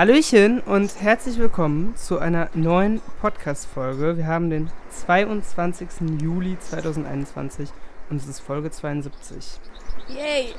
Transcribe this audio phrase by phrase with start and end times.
[0.00, 4.16] Hallöchen und herzlich willkommen zu einer neuen Podcast-Folge.
[4.16, 5.88] Wir haben den 22.
[6.22, 7.68] Juli 2021
[8.08, 9.60] und es ist Folge 72.
[10.08, 10.54] Yay!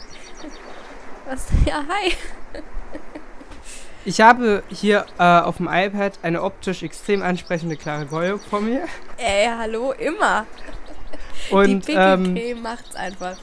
[1.28, 1.48] Was?
[1.66, 2.14] Ja, hi!
[4.06, 8.86] Ich habe hier äh, auf dem iPad eine optisch extrem ansprechende Clara Goyo vor mir.
[9.18, 10.46] Ey, hallo, immer!
[11.50, 13.38] Und, Die Pinky ähm, macht's einfach.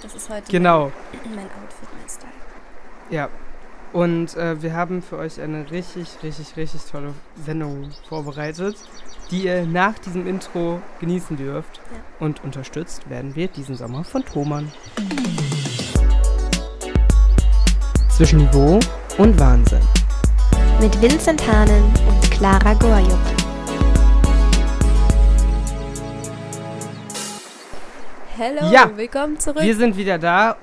[0.00, 0.92] Das ist heute Genau,
[1.24, 2.32] mein, mein Outfit, mein Style.
[3.10, 3.28] ja.
[3.92, 7.12] Und äh, wir haben für euch eine richtig, richtig, richtig tolle
[7.44, 8.76] Sendung vorbereitet,
[9.32, 11.78] die ihr nach diesem Intro genießen dürft.
[11.78, 12.24] Ja.
[12.24, 14.70] Und unterstützt werden wir diesen Sommer von Thomann.
[18.10, 18.78] Zwischen Niveau
[19.18, 19.82] und Wahnsinn.
[20.80, 23.18] Mit Vincent Hahnen und Clara Gorjuk.
[28.36, 29.62] Hello, Ja, willkommen zurück.
[29.62, 30.56] Wir sind wieder da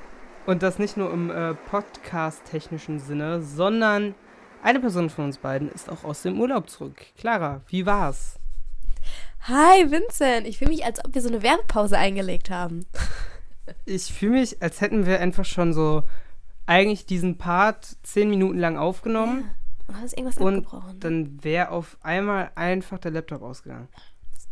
[0.48, 4.16] und das nicht nur im äh, podcast-technischen Sinne, sondern
[4.64, 6.96] eine Person von uns beiden ist auch aus dem Urlaub zurück.
[7.18, 8.40] Clara, wie war's?
[9.41, 10.48] Hi, Vincent.
[10.48, 12.86] Ich fühle mich, als ob wir so eine Werbepause eingelegt haben.
[13.84, 16.04] Ich fühle mich, als hätten wir einfach schon so
[16.68, 19.49] eigentlich diesen Part zehn Minuten lang aufgenommen
[19.90, 19.93] Ja.
[19.93, 20.99] Du hast irgendwas und abgebrochen.
[21.02, 23.90] dann wäre auf einmal einfach der Laptop ausgegangen.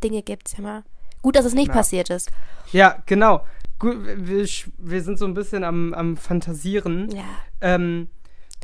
[0.03, 0.83] Dinge gibt's ja mal.
[1.21, 1.73] Gut, dass es nicht Ja.
[1.75, 2.29] passiert ist.
[2.73, 3.45] Ja, genau.
[3.79, 7.09] Gut, wir, wir sind so ein bisschen am, am Fantasieren.
[7.11, 7.23] Ja.
[7.61, 8.09] Ähm,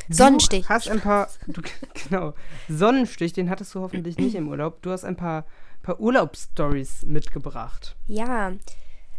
[0.10, 0.64] Sonnenstich.
[0.64, 1.62] Du hast ein paar, du,
[2.10, 2.34] genau,
[2.70, 4.82] Sonnenstich, den hattest du hoffentlich nicht im Urlaub.
[4.82, 5.46] Du hast ein paar,
[5.84, 7.96] paar Urlaubsstories mitgebracht.
[8.08, 8.54] Ja,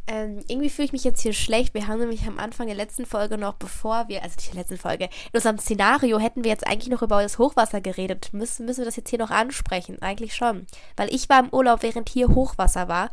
[0.08, 1.74] ähm, irgendwie fühle ich mich jetzt hier schlecht.
[1.74, 4.76] Wir haben nämlich am Anfang der letzten Folge noch, bevor wir, also nicht der letzten
[4.76, 8.30] Folge, in unserem Szenario hätten wir jetzt eigentlich noch über das Hochwasser geredet.
[8.32, 10.02] Müssen, müssen wir das jetzt hier noch ansprechen?
[10.02, 10.66] Eigentlich schon.
[10.96, 13.10] Weil ich war im Urlaub, während hier Hochwasser war.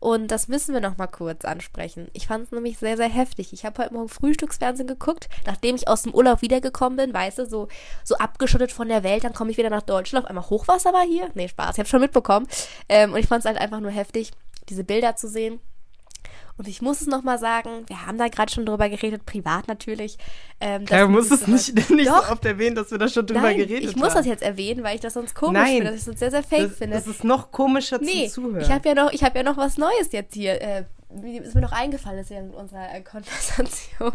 [0.00, 2.08] Und das müssen wir noch mal kurz ansprechen.
[2.14, 3.52] Ich fand es nämlich sehr, sehr heftig.
[3.52, 7.46] Ich habe heute Morgen Frühstücksfernsehen geguckt, nachdem ich aus dem Urlaub wiedergekommen bin, weißt du,
[7.46, 7.68] so,
[8.02, 9.24] so abgeschottet von der Welt.
[9.24, 10.24] Dann komme ich wieder nach Deutschland.
[10.24, 11.28] Auf einmal Hochwasser war hier.
[11.34, 12.48] Nee, Spaß, ich habe schon mitbekommen.
[12.88, 14.32] Ähm, und ich fand es halt einfach nur heftig,
[14.70, 15.60] diese Bilder zu sehen.
[16.60, 20.18] Und ich muss es nochmal sagen, wir haben da gerade schon drüber geredet, privat natürlich.
[20.60, 22.30] Ähm, Ja, du musst es so- nicht, nicht so Doch.
[22.32, 24.16] oft erwähnen, dass wir da schon drüber Nein, geredet ich muss haben.
[24.18, 25.76] das jetzt erwähnen, weil ich das sonst komisch Nein.
[25.76, 26.96] finde, dass ich das sehr, sehr fake das, finde.
[26.98, 28.60] das ist noch komischer nee, zum Zuhören.
[28.62, 30.60] ich habe ja, noch- ich hab ja noch was Neues jetzt hier.
[30.60, 30.84] Äh,
[31.42, 34.12] ist mir noch eingefallen, das ist ja in unserer äh, Konversation.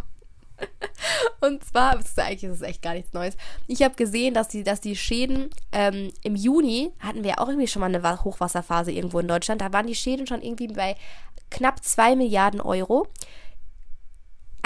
[1.41, 3.35] Und zwar, ist eigentlich ist echt gar nichts Neues.
[3.67, 7.47] Ich habe gesehen, dass die, dass die Schäden ähm, im Juni hatten wir ja auch
[7.49, 9.61] irgendwie schon mal eine Wa- Hochwasserphase irgendwo in Deutschland.
[9.61, 10.95] Da waren die Schäden schon irgendwie bei
[11.51, 13.07] knapp 2 Milliarden Euro.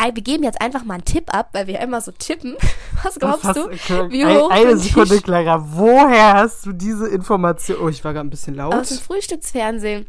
[0.01, 2.55] Wir geben jetzt einfach mal einen Tipp ab, weil wir ja immer so tippen.
[3.03, 3.65] Was glaubst du?
[3.65, 5.61] okay, Wie hoch Eine Sekunde, Clara.
[5.73, 7.77] Woher hast du diese Information?
[7.81, 8.73] Oh, ich war gerade ein bisschen laut.
[8.73, 10.07] aus dem Frühstücksfernsehen.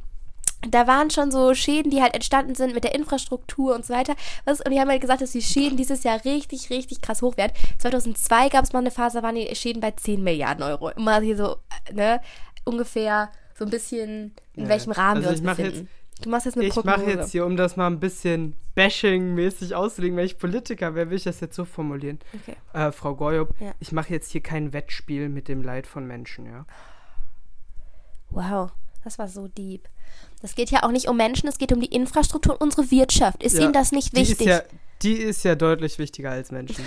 [0.69, 4.14] Da waren schon so Schäden, die halt entstanden sind mit der Infrastruktur und so weiter.
[4.44, 7.37] Was, und die haben halt gesagt, dass die Schäden dieses Jahr richtig, richtig krass hoch
[7.37, 7.52] werden.
[7.78, 10.91] 2002 gab es mal eine Phase, da waren die Schäden bei 10 Milliarden Euro.
[10.91, 11.56] Immer hier so,
[11.88, 12.20] äh, ne,
[12.64, 15.88] ungefähr so ein bisschen, in Ja, welchem Rahmen also wir uns ich befinden.
[16.20, 16.98] Du machst jetzt eine Ich Prognose.
[16.98, 21.16] mache jetzt hier, um das mal ein bisschen bashing-mäßig auszulegen, wenn ich Politiker wäre, will
[21.16, 22.19] ich das jetzt so formulieren.
[22.34, 22.56] Okay.
[22.72, 23.72] Äh, Frau Goyop, Ja.
[23.81, 26.64] ich mache jetzt hier kein Wettspiel mit dem Leid von Menschen, ja.
[28.31, 28.70] Wow,
[29.04, 29.88] das war so deep.
[30.41, 33.42] Das geht ja auch nicht um Menschen, es geht um die Infrastruktur und unsere Wirtschaft.
[33.42, 33.64] Ist ja.
[33.64, 34.41] Ihnen das nicht die wichtig?
[34.41, 34.60] Ist ja,
[35.02, 36.84] die ist ja deutlich wichtiger als Menschen.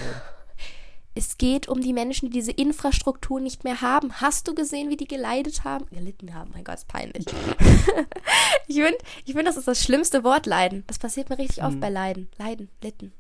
[1.15, 4.13] Es geht um die Menschen, die diese Infrastruktur nicht mehr haben.
[4.19, 5.85] Hast du gesehen, wie die geleidet haben?
[5.91, 7.25] Gelitten haben, mein Gott, ist peinlich.
[8.67, 10.83] ich finde, ich find, das ist das schlimmste Wort, Leiden.
[10.87, 11.67] Das passiert mir richtig Mhm.
[11.67, 12.29] oft bei Leiden.
[12.37, 13.13] Leiden, litten.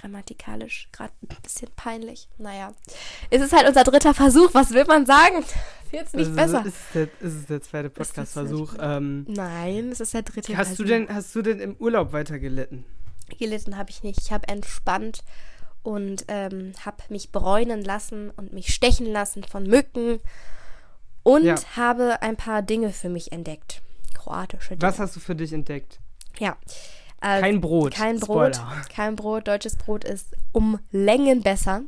[0.00, 2.28] Grammatikalisch, gerade ein bisschen peinlich.
[2.38, 2.72] Naja.
[3.30, 5.44] Es ist halt unser dritter Versuch, was will man sagen?
[5.92, 6.66] Wird's nicht ist, besser.
[6.66, 8.74] Ist, der, ist es der zweite Podcast-Versuch.
[8.80, 10.88] Ähm, Nein, es ist der dritte hast, du Versuch.
[10.88, 12.84] denn, hast du denn im Urlaub weiter gelitten?
[13.38, 14.18] Gelitten habe ich nicht.
[14.22, 15.22] Ich habe entspannt
[15.82, 20.20] und ähm, habe mich bräunen lassen und mich stechen lassen von Mücken
[21.22, 21.56] und Ja.
[21.76, 23.82] habe ein paar Dinge für mich entdeckt.
[24.14, 24.82] Kroatische Dinge.
[24.82, 25.98] Was hast du für dich entdeckt?
[26.38, 26.56] Ja.
[27.20, 27.94] Also, Kein Brot.
[27.94, 28.56] Kein Brot.
[28.56, 28.82] Spoiler.
[28.94, 29.46] Kein Brot.
[29.48, 31.82] Deutsches Brot ist um Längen besser.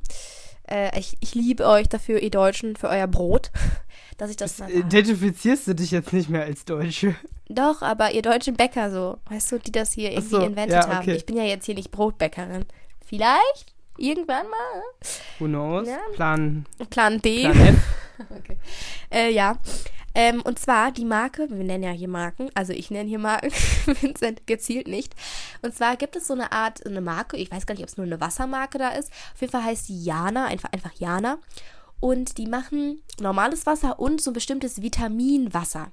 [0.71, 3.51] Äh, ich, ich liebe euch dafür, ihr Deutschen, für euer Brot.
[4.17, 4.79] Dass ich das mal sage.
[4.79, 7.17] Identifizierst du dich jetzt nicht mehr als Deutsche?
[7.49, 10.89] Doch, aber ihr deutschen Bäcker so, weißt du, die das hier irgendwie so, inventet ja,
[10.89, 11.03] haben.
[11.03, 11.17] okay.
[11.17, 12.65] Ich bin ja jetzt hier nicht Brotbäckerin.
[13.05, 13.74] Vielleicht?
[13.97, 14.83] Irgendwann mal?
[15.39, 15.89] Who knows?
[15.89, 15.99] Ja.
[16.15, 17.43] Plan, Plan B.
[17.43, 17.77] Plan F.
[18.31, 18.59] Okay.
[19.11, 19.59] Äh, ja.
[20.15, 23.51] Ähm, und zwar die Marke, wir nennen ja hier Marken, also ich nenne hier Marken,
[24.01, 25.13] Vincent gezielt nicht.
[25.63, 27.97] Und zwar gibt es so eine Art, eine Marke, ich weiß gar nicht, ob es
[27.97, 29.11] nur eine Wassermarke da ist.
[29.35, 31.39] Auf jeden Fall heißt die Jana, einfach, einfach Jana.
[31.99, 35.91] Und die machen normales Wasser und so ein bestimmtes Vitaminwasser.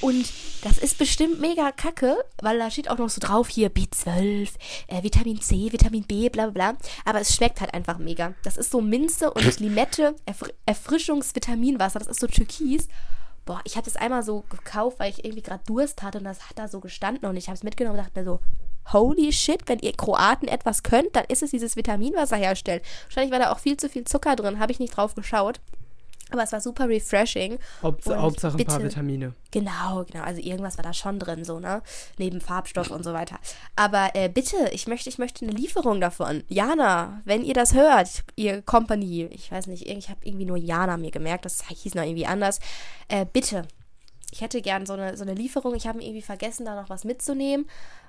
[0.00, 0.32] Und
[0.62, 4.50] das ist bestimmt mega kacke, weil da steht auch noch so drauf hier B12,
[4.88, 6.78] äh, Vitamin C, Vitamin B, bla bla bla.
[7.04, 8.34] Aber es schmeckt halt einfach mega.
[8.42, 12.88] Das ist so Minze und Limette, Erfr Erfrischungsvitaminwasser, das ist so türkis.
[13.44, 16.48] Boah, ich habe das einmal so gekauft, weil ich irgendwie gerade Durst hatte und das
[16.48, 18.40] hat da so gestanden und ich habe es mitgenommen und dachte mir so,
[18.92, 22.80] holy shit, wenn ihr Kroaten etwas könnt, dann ist es dieses Vitaminwasser herstellen.
[23.04, 25.60] Wahrscheinlich war da auch viel zu viel Zucker drin, habe ich nicht drauf geschaut.
[26.30, 27.58] Aber es war super refreshing.
[27.82, 29.34] Haupt, Und Hauptsache ein paar Vitamine.
[29.50, 30.24] Genau, genau.
[30.24, 31.82] Also irgendwas war da schon drin, so, ne?
[32.18, 33.38] Neben Farbstoff und so weiter.
[33.76, 36.42] Aber äh, bitte, ich möchte, ich möchte eine Lieferung davon.
[36.48, 40.96] Jana, wenn ihr das hört, ihr Company, ich weiß nicht, ich habe irgendwie nur Jana
[40.96, 42.58] mir gemerkt, das hieß noch irgendwie anders.
[43.08, 43.66] Äh, bitte,
[44.32, 45.74] ich hätte gern so eine, so eine Lieferung.
[45.76, 47.66] Ich habe irgendwie vergessen, da noch was mitzunehmen,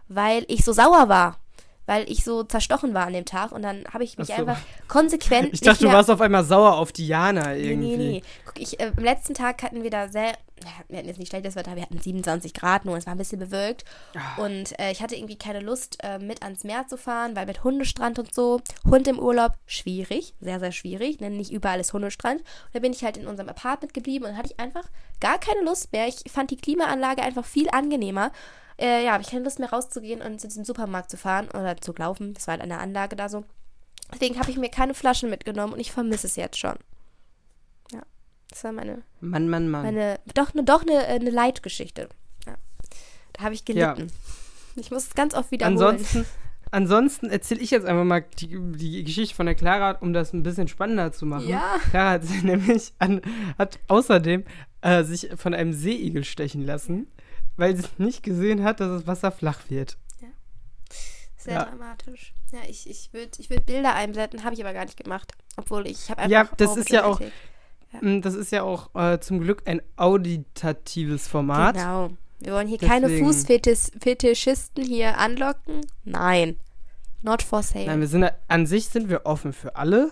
[0.08, 1.38] weil ich so sauer war.
[1.86, 4.34] Weil ich so zerstochen war an dem Tag und dann habe ich mich so.
[4.34, 5.50] einfach konsequent.
[5.56, 7.98] Ich dachte, du warst auf einmal sauer auf Diana irgendwie.
[7.98, 8.24] Nee, nee, nee.
[8.46, 10.34] Guck, ich, äh, am letzten Tag hatten wir da sehr,
[10.90, 13.40] wir hatten jetzt nicht schlechtes Wetter, wir hatten 27 Grad nur, es war ein bisschen
[13.40, 13.86] bewölkt.
[14.16, 14.44] Ah.
[14.44, 17.64] Und äh, ich hatte irgendwie keine Lust, äh, mit ans Meer zu fahren, weil mit
[17.64, 22.42] Hundestrand und so, Hund im Urlaub, schwierig, sehr, sehr schwierig, denn nicht überall ist Hundestrand.
[22.42, 24.84] Und da bin ich halt in unserem Apartment geblieben und hatte ich einfach
[25.20, 26.08] gar keine Lust mehr.
[26.08, 28.32] Ich fand die Klimaanlage einfach viel angenehmer.
[28.78, 31.78] Äh, ja, habe ich keine Lust mehr rauszugehen und zu diesem Supermarkt zu fahren oder
[31.78, 32.34] zu laufen.
[32.34, 33.46] Das war halt eine Anlage da so.
[34.14, 36.76] Deswegen habe ich mir keine Flaschen mitgenommen und ich vermisse es jetzt schon.
[37.92, 38.02] Ja,
[38.50, 39.84] das war meine, Mann, Mann, Mann.
[39.84, 42.10] meine doch eine doch eine, eine Leitgeschichte.
[42.46, 42.56] Ja.
[43.34, 44.12] Da habe ich gelitten.
[44.76, 45.78] Ich muss es ganz oft wiederholen.
[45.78, 46.26] Ansonsten,
[46.72, 50.44] ansonsten erzähle ich jetzt einfach mal die, die Geschichte von der Clara, um das ein
[50.44, 51.48] bisschen spannender zu machen.
[51.48, 51.80] Ja.
[51.90, 53.22] Clara hat nämlich an,
[53.58, 54.44] hat außerdem
[54.82, 57.08] äh, sich von einem Seeigel stechen lassen,
[57.58, 59.98] weil sie nicht gesehen hat, dass das Wasser flach wird.
[61.38, 61.66] Sehr Ja.
[61.66, 62.34] dramatisch.
[62.52, 65.32] Ja, ich, ich würde ich würd Bilder einblenden, habe ich aber gar nicht gemacht.
[65.58, 66.32] Obwohl ich, ich habe einfach.
[66.32, 68.02] Ja, das ist ja auch- Mittelmeerklick.
[68.02, 71.76] Mm, Das ist ja auch äh, zum Glück ein auditatives Format.
[71.76, 72.10] Genau.
[72.40, 75.82] Wir wollen hier keine Deswegen- Fußfetischisten hier anlocken.
[76.04, 76.58] Nein.
[77.22, 77.86] Not for sale.
[77.86, 80.12] Nein, wir sind an sich sind wir offen für alle.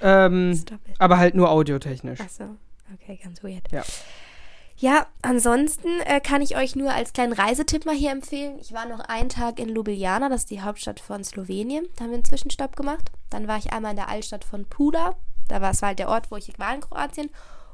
[0.00, 0.62] Ähm,
[0.98, 2.20] aber halt nur audiotechnisch.
[2.20, 2.56] Achso,
[2.94, 3.70] okay, ganz weird.
[3.70, 3.82] Ja.
[4.80, 8.58] Ja, ansonsten äh, kann ich euch nur als kleinen Reisetipp mal hier empfehlen.
[8.58, 11.86] Ich war noch einen Tag in Ljubljana, das ist die Hauptstadt von Slowenien.
[11.96, 13.12] Da haben wir einen Zwischenstopp gemacht.
[13.28, 15.16] Dann war ich einmal in der Altstadt von Pula.
[15.48, 17.28] Da war es halt der Ort, wo ich war in Kroatien.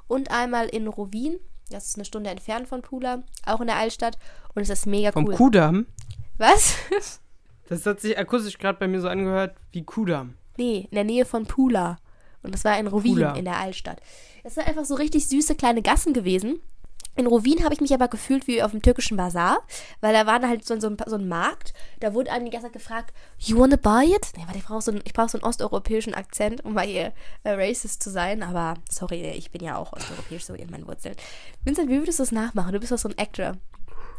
[0.09, 1.39] Und einmal in Rovin.
[1.71, 3.23] Das ist eine Stunde entfernt von Pula.
[3.45, 4.19] Auch in der Altstadt.
[4.57, 5.35] Und es ist mega Vom cool.
[5.35, 5.87] Kudamm.
[6.39, 6.75] Was?
[7.69, 10.35] Das hat sich akustisch gerade bei mir so angehört wie Kudamm.
[10.57, 11.99] Nee, in der Nähe von Pula.
[12.43, 13.35] Und das war in Rovin, Pula.
[13.35, 14.01] in der Altstadt.
[14.45, 16.61] Das sind einfach so richtig süße kleine Gassen gewesen.
[17.17, 19.59] In Rovin habe ich mich aber gefühlt wie auf dem türkischen Bazar,
[20.01, 21.73] weil da war dann halt so, so, ein, so ein Markt.
[22.01, 24.33] Da wurde einem die ganze Zeit gefragt, you wanna buy it?
[24.37, 27.13] Nee, warte, ich brauche so, einen- ich brauch so einen osteuropäischen Akzent, um mal hier
[27.43, 28.43] äh, racist zu sein.
[28.43, 31.17] Aber sorry, ich bin ja auch osteuropäisch, so in meinen Wurzeln.
[31.65, 32.73] Vincent, wie würdest du das nachmachen?
[32.73, 33.55] Du bist doch so ein Actor.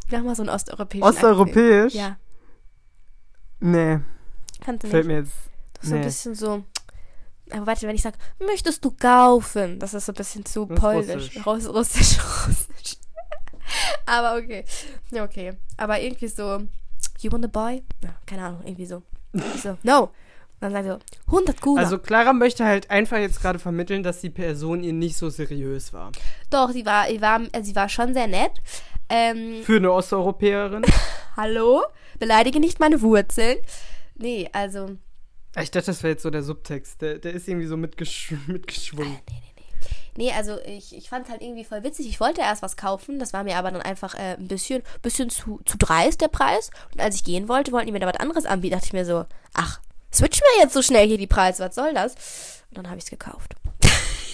[0.10, 1.86] Mach mal so einen osteuropäischen Osteuropäisch?
[1.86, 1.94] Akzent.
[1.94, 2.18] Ja,
[3.60, 4.00] Nee,
[4.62, 4.92] kannst du nicht.
[4.94, 5.34] fällt mir jetzt.
[5.82, 6.06] So ein Nee.
[6.06, 6.64] bisschen so.
[7.52, 9.80] Aber warte, wenn ich sage, möchtest du kaufen?
[9.80, 11.32] Das ist so ein bisschen zu Das polnisch.
[11.46, 11.46] russisch.
[11.46, 12.18] Russisch, russisch,
[12.48, 12.98] russisch.
[14.06, 14.64] Aber okay.
[15.12, 15.54] Ja, okay.
[15.78, 16.62] Aber irgendwie so,
[17.20, 17.84] you want a boy?
[18.04, 19.04] Ja, keine Ahnung, irgendwie so.
[19.56, 20.04] Ich so, no.
[20.60, 21.84] Und dann er so, 100 Gula.
[21.84, 25.94] Also Clara möchte halt einfach jetzt gerade vermitteln, dass die Person ihr nicht so seriös
[25.94, 26.12] war.
[26.50, 28.54] Doch, sie war, sie war, sie war schon sehr nett.
[29.10, 30.84] Ähm, Für eine Osteuropäerin.
[31.38, 31.84] hallo?
[32.18, 33.58] Beleidige nicht meine Wurzeln.
[34.16, 34.98] Nee, also,
[35.62, 37.02] Ich dachte, das wäre jetzt so der Subtext.
[37.02, 39.18] Der, der ist irgendwie so mitgesch mitgeschwungen.
[40.16, 42.08] Nee, also ich, ich fand es halt irgendwie voll witzig.
[42.08, 45.30] Ich wollte erst was kaufen, das war mir aber dann einfach äh, ein bisschen, bisschen
[45.30, 46.72] zu, zu dreist, der Preis.
[46.94, 48.74] Und als ich gehen wollte, wollten die mir da was anderes anbieten.
[48.74, 49.80] dachte ich mir so, ach,
[50.12, 52.16] switch mir jetzt so schnell hier die Preise, was soll das?
[52.72, 53.56] Und dann habe ich es gekauft.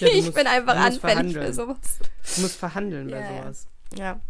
[0.00, 1.76] Ja, du ich musst- bin einfach musst anfällig für sowas.
[2.34, 3.42] Du musst verhandeln bei Ja, ja.
[3.42, 3.66] sowas.
[3.96, 4.20] Ja.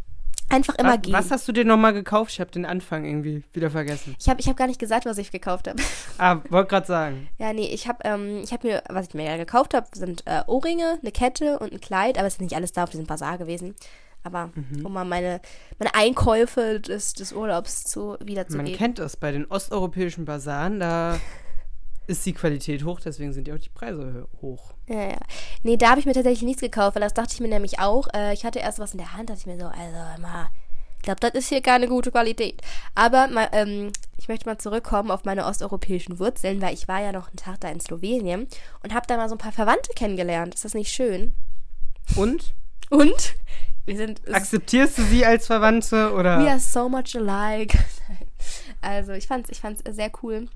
[0.51, 1.13] Einfach immer was, gehen.
[1.15, 2.33] was hast du dir nochmal gekauft?
[2.33, 4.15] Ich habe den Anfang irgendwie wieder vergessen.
[4.19, 5.83] ich habe ich hab gar nicht gesagt, was ich gekauft habe.
[6.19, 7.29] Ah, wollte gerade sagen.
[7.39, 10.23] Ja, nee, ich habe ähm, ich hab mir, was ich mir ja gekauft habe, sind
[10.27, 13.07] äh, Ohrringe, eine Kette und ein Kleid, aber es ist nicht alles da auf diesem
[13.07, 13.75] Bazar gewesen.
[14.23, 14.87] Aber Mhm.
[14.87, 15.41] um mal meine,
[15.79, 18.77] meine Einkäufe des, des Urlaubs zu Man wiederzugeben.
[18.77, 21.19] kennt das bei den osteuropäischen Basaren, da
[22.07, 24.75] ist die Qualität hoch, deswegen sind ja auch die Preise hoch.
[24.89, 25.19] Ja, ja.
[25.63, 28.09] Nee, da habe ich mir tatsächlich nichts gekauft, weil das dachte ich mir nämlich auch.
[28.15, 30.49] Äh, ich hatte erst was in der Hand, dachte ich mir so, also mal,
[30.97, 32.61] ich glaube, das ist hier keine gute Qualität.
[32.95, 37.13] Aber mal, ähm, ich möchte mal zurückkommen auf meine osteuropäischen Wurzeln, weil ich war ja
[37.13, 38.47] noch einen Tag da in Slowenien
[38.83, 40.55] und habe da mal so ein paar Verwandte kennengelernt.
[40.55, 41.35] Ist das nicht schön?
[42.17, 42.55] Und?
[42.91, 43.35] Und
[43.87, 46.39] wir sind Akzeptierst du sie als Verwandte oder?
[46.39, 47.77] We are so much alike.
[48.83, 50.49] also ich fand's, ich fand's sehr cool.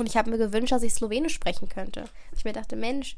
[0.00, 2.04] Und ich habe mir gewünscht, dass ich Slowenisch sprechen könnte.
[2.34, 3.16] Ich mir dachte, Mensch,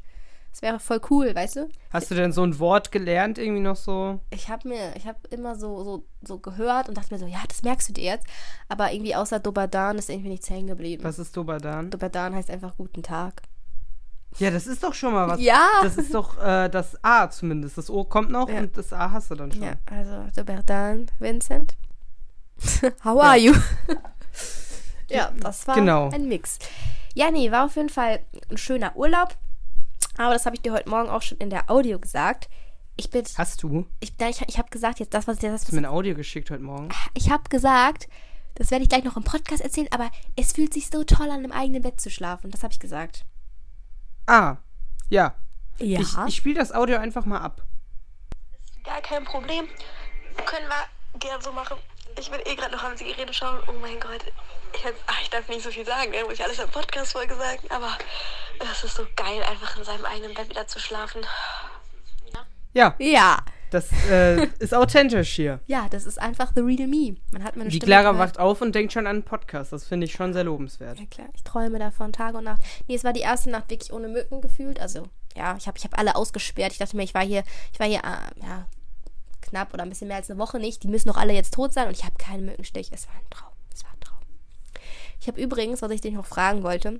[0.51, 1.69] Das wäre voll cool, weißt du?
[1.91, 4.19] Hast du denn so ein Wort gelernt, irgendwie noch so?
[4.29, 7.39] Ich habe mir, ich habe immer so, so, so gehört und dachte mir so, ja,
[7.47, 8.27] das merkst du dir jetzt.
[8.69, 11.03] Aber irgendwie außer Dobadan ist irgendwie nichts hängen geblieben.
[11.03, 11.89] Was ist Dobadan?
[11.89, 13.41] Dobadan heißt einfach guten Tag.
[14.37, 15.39] Ja, das ist doch schon mal was.
[15.41, 15.67] Ja.
[15.81, 17.77] Das ist doch äh, das A zumindest.
[17.79, 18.59] Das O kommt noch Ja.
[18.59, 19.63] und das A hast du dann schon.
[19.63, 21.73] Ja, also Dobadan, Vincent.
[23.03, 23.53] How are you?
[25.13, 26.09] ja, das war Genau.
[26.09, 26.59] ein Mix.
[27.15, 29.35] Ja, nee, war auf jeden Fall ein schöner Urlaub.
[30.17, 32.49] Aber das habe ich dir heute Morgen auch schon in der Audio gesagt.
[32.95, 33.87] Ich bin, Hast du?
[33.99, 35.85] ich, nein, ich, ich habe gesagt, jetzt das, was ich das, Hast du mir ein
[35.93, 36.89] Audio geschickt heute Morgen?
[37.15, 38.07] ich habe gesagt,
[38.55, 41.43] das werde ich gleich noch im Podcast erzählen, aber es fühlt sich so toll an,
[41.43, 42.51] im eigenen Bett zu schlafen.
[42.51, 43.25] Das habe ich gesagt.
[44.27, 44.57] Ah,
[45.09, 45.33] ja.
[45.79, 45.99] Ja.
[46.01, 47.65] Ich, ich spiele das Audio einfach mal ab.
[48.83, 49.67] Gar kein Problem.
[50.45, 51.77] Können wir gern so machen.
[52.19, 53.59] Ich will eh gerade noch an die Rede schauen.
[53.67, 54.23] Oh mein Gott.
[54.73, 56.23] Ich, jetzt, ach, ich darf nicht so viel sagen, ne?
[56.23, 57.67] muss ich alles im Podcast-Folge sagen.
[57.69, 57.97] Aber
[58.71, 61.21] es ist so geil, einfach in seinem eigenen Bett wieder zu schlafen.
[62.73, 63.37] Ja, ja.
[63.69, 65.59] das äh, ist authentisch hier.
[65.67, 67.17] Ja, das ist einfach the real me.
[67.31, 68.29] Man hat meine Die Stimme Clara gehört.
[68.29, 69.71] wacht auf und denkt schon an einen Podcast.
[69.71, 70.99] Das finde ich schon sehr lobenswert.
[70.99, 72.61] Ja klar, ich träume davon Tag und Nacht.
[72.87, 74.79] Nee, es war die erste Nacht wirklich ohne Mücken gefühlt.
[74.79, 76.71] Also, ja, ich habe ich hab alle ausgesperrt.
[76.71, 78.65] Ich dachte mir, ich war hier, ich war hier, äh, ja,
[79.53, 80.83] knapp oder ein bisschen mehr als eine Woche nicht.
[80.83, 82.89] Die müssen doch alle jetzt tot sein und ich habe keinen Mückenstich.
[82.91, 83.53] Es war ein Traum.
[83.73, 84.19] Es war ein Traum.
[85.19, 86.99] Ich habe übrigens, was ich dich noch fragen wollte,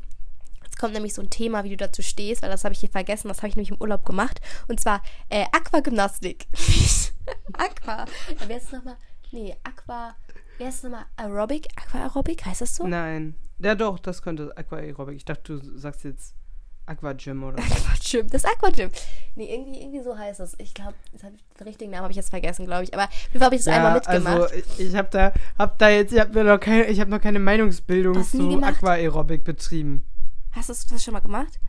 [0.63, 2.89] jetzt kommt nämlich so ein Thema, wie du dazu stehst, weil das habe ich hier
[2.89, 3.27] vergessen.
[3.27, 4.39] Das habe ich nämlich im Urlaub gemacht.
[4.67, 6.48] Und zwar äh, Aquagymnastik.
[7.53, 8.05] Aqua.
[8.48, 8.98] Wer ist nochmal?
[9.31, 10.15] Nee, Aqua.
[10.60, 11.05] Wer ist nochmal?
[11.15, 11.67] Aerobic?
[11.75, 12.45] Aqua-Aerobic?
[12.45, 12.86] Heißt das so?
[12.86, 13.36] Nein.
[13.57, 15.15] Ja, doch, das könnte Aquaerobic.
[15.15, 16.36] Ich dachte, du sagst jetzt
[16.85, 17.73] Aquagym oder so.
[17.73, 18.89] Aquagym, das Aquagym.
[19.35, 20.55] Nee, irgendwie, irgendwie so heißt es.
[20.59, 22.93] Ich glaube, den richtigen Namen habe ich jetzt vergessen, glaube ich.
[22.93, 24.51] Aber Fall habe ich das einmal mitgemacht.
[24.51, 27.21] Also ich, ich habe da, hab da jetzt, ich habe noch keine, ich habe noch
[27.21, 28.61] keine Meinungsbildung Hast zu?
[28.61, 30.05] Aquaerobic betrieben.
[30.51, 31.59] Hast du das schon mal gemacht?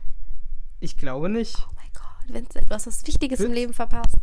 [0.79, 1.55] Ich glaube nicht.
[1.67, 3.55] Oh mein Gott, Vincent, du hast was Wichtiges im Witz.
[3.55, 4.17] Leben verpasst.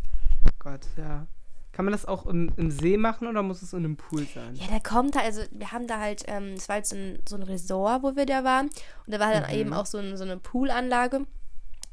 [0.58, 1.26] Gott, ja.
[1.72, 4.54] Kann man das auch im, im See machen oder muss es in einem Pool sein?
[4.54, 7.18] Ja, der kommt halt, also wir haben da halt, ähm, es war halt so ein,
[7.26, 8.66] so ein Resort, wo wir da waren.
[9.06, 9.58] Und da war dann Mhm.
[9.58, 11.26] eben auch so, ein, so eine Poolanlage.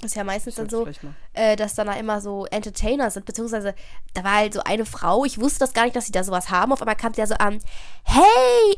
[0.01, 0.87] Das ist ja meistens dann so,
[1.33, 3.73] äh, dass dann da immer so Entertainer sind, beziehungsweise
[4.13, 6.49] da war halt so eine Frau, ich wusste das gar nicht, dass sie da sowas
[6.49, 7.59] haben, auf einmal kam sie ja so an,
[8.05, 8.23] hey,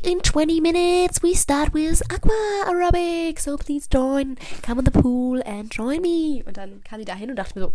[0.02, 2.32] in 20 minutes we start with Aqua
[2.66, 6.42] Aerobic, so please join, come on the pool and join me.
[6.44, 7.72] Und dann kam sie da hin und dachte mir so,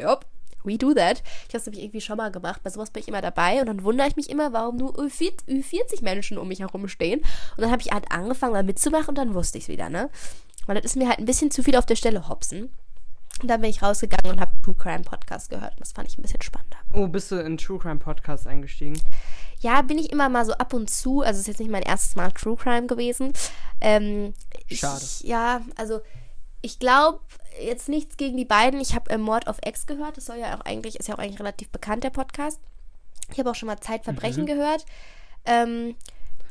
[0.00, 0.24] yup,
[0.64, 1.22] we do that.
[1.48, 3.66] Ich habe es nämlich irgendwie schon mal gemacht, bei sowas bin ich immer dabei und
[3.66, 7.20] dann wundere ich mich immer, warum nur Ü40 Ü40 Menschen um mich herum stehen.
[7.20, 10.10] Und dann habe ich halt angefangen, da mitzumachen und dann wusste ich es wieder, ne?
[10.66, 12.70] Weil das ist mir halt ein bisschen zu viel auf der Stelle hopsen.
[13.40, 15.72] Und dann bin ich rausgegangen und habe True Crime Podcast gehört.
[15.74, 16.78] Und das fand ich ein bisschen spannender.
[16.92, 19.00] Oh, bist du in True Crime Podcast eingestiegen?
[19.60, 21.20] Ja, bin ich immer mal so ab und zu.
[21.20, 23.32] Also es ist jetzt nicht mein erstes Mal True Crime gewesen.
[23.80, 24.34] Ähm,
[24.70, 25.04] Schade.
[25.04, 26.00] Ich, ja, also
[26.62, 27.20] ich glaube
[27.60, 28.80] jetzt nichts gegen die beiden.
[28.80, 30.16] Ich habe äh, Mord auf Ex gehört.
[30.16, 32.60] Das soll ja auch eigentlich, ist ja auch eigentlich relativ bekannt, der Podcast.
[33.32, 34.86] Ich habe auch schon mal Zeitverbrechen gehört.
[35.44, 35.94] Ähm,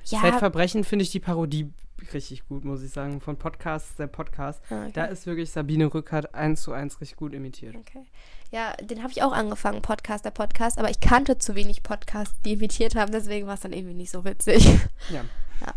[0.05, 1.71] ja, Zeitverbrechen finde ich die Parodie
[2.13, 3.19] richtig gut, muss ich sagen.
[3.21, 4.61] Von Podcast, der Podcast.
[4.69, 4.91] Ah, okay.
[4.93, 7.75] Da ist wirklich Sabine Rückert eins zu eins richtig gut imitiert.
[7.75, 8.05] Okay.
[8.51, 12.35] Ja, den habe ich auch angefangen, Podcast, der Podcast, aber ich kannte zu wenig Podcasts,
[12.45, 14.65] die imitiert haben, deswegen war es dann irgendwie nicht so witzig.
[15.09, 15.25] Ja.
[15.61, 15.73] Ja.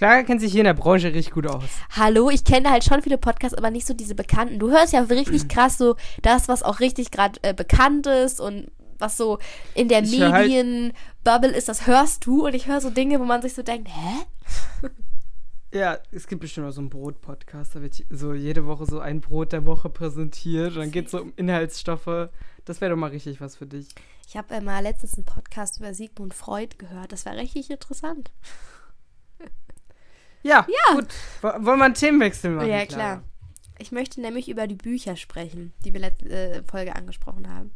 [0.00, 1.62] Clara kennt sich hier in der Branche richtig gut aus.
[1.90, 4.58] Hallo, ich kenne halt schon viele Podcasts, aber nicht so diese bekannten.
[4.58, 8.70] Du hörst ja richtig krass so das, was auch richtig gerade äh, bekannt ist und
[8.98, 9.38] was so
[9.74, 13.42] in der halt- Medienbubble ist, das hörst du und ich höre so Dinge, wo man
[13.42, 14.88] sich so denkt, hä?
[15.72, 19.20] Ja, es gibt bestimmt auch so einen Brot-Podcast, da wird so jede Woche so ein
[19.20, 20.72] Brot der Woche präsentiert.
[20.74, 22.30] Und dann geht es so um Inhaltsstoffe.
[22.64, 23.86] Das wäre doch mal richtig was für dich.
[24.26, 27.12] Ich habe äh, mal letztens einen Podcast über Sigmund Freud gehört.
[27.12, 28.32] Das war richtig interessant.
[30.42, 30.94] Ja, Ja.
[30.94, 31.08] gut.
[31.42, 32.68] Wo- Wollen wir einen Themenwechsel machen?
[32.68, 32.86] ja, Clara?
[33.16, 33.22] klar.
[33.78, 37.70] Ich möchte nämlich über die Bücher sprechen, die wir letzte äh, Folge angesprochen haben.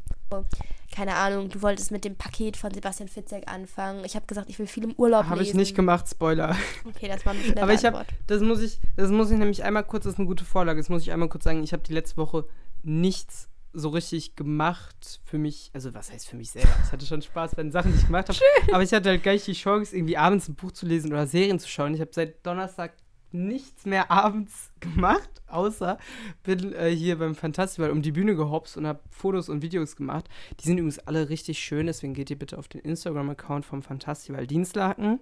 [0.94, 4.04] Keine Ahnung, du wolltest mit dem Paket von Sebastian Fitzek anfangen.
[4.04, 6.56] Ich habe gesagt, ich will viel im Urlaub Habe ich nicht gemacht, Spoiler.
[6.84, 9.62] Okay, das war eine schnelle Aber ich habe, das muss ich, das muss ich nämlich
[9.64, 11.82] einmal kurz, das ist eine gute Vorlage, das muss ich einmal kurz sagen, ich habe
[11.84, 12.46] die letzte Woche
[12.82, 16.70] nichts so richtig gemacht für mich, also was heißt für mich selber?
[16.84, 18.38] Ich hatte schon Spaß bei den Sachen, die ich gemacht habe,
[18.72, 21.26] aber ich hatte halt gar nicht die Chance, irgendwie abends ein Buch zu lesen oder
[21.26, 21.94] Serien zu schauen.
[21.94, 22.92] Ich habe seit Donnerstag
[23.32, 25.98] nichts mehr abends gemacht, außer
[26.44, 30.28] bin äh, hier beim Fantastiball um die Bühne gehopst und habe Fotos und Videos gemacht.
[30.60, 34.46] Die sind übrigens alle richtig schön, deswegen geht ihr bitte auf den Instagram-Account vom Fantastiball
[34.46, 35.20] Dienstlaken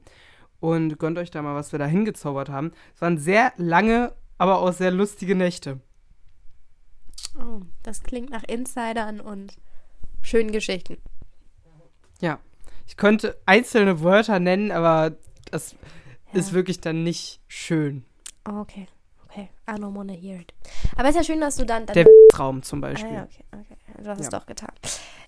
[0.60, 2.72] und gönnt euch da mal, was wir da hingezaubert haben.
[2.94, 5.80] Es waren sehr lange, aber auch sehr lustige Nächte.
[7.38, 9.56] Oh, das klingt nach Insidern und
[10.22, 10.98] schönen Geschichten.
[12.20, 12.38] Ja.
[12.86, 15.16] Ich könnte einzelne Wörter nennen, aber
[15.50, 15.74] das
[16.32, 16.38] Ja.
[16.38, 18.04] ist wirklich dann nicht schön.
[18.48, 18.86] Oh, okay.
[19.28, 20.52] Okay, I don't wanna hear it.
[20.96, 21.86] Aber es ist ja schön, dass du dann...
[21.86, 23.12] dann Der Traum zum ah, Beispiel.
[23.14, 24.02] ja, okay, okay.
[24.02, 24.38] Du hast es Ja.
[24.38, 24.72] doch getan.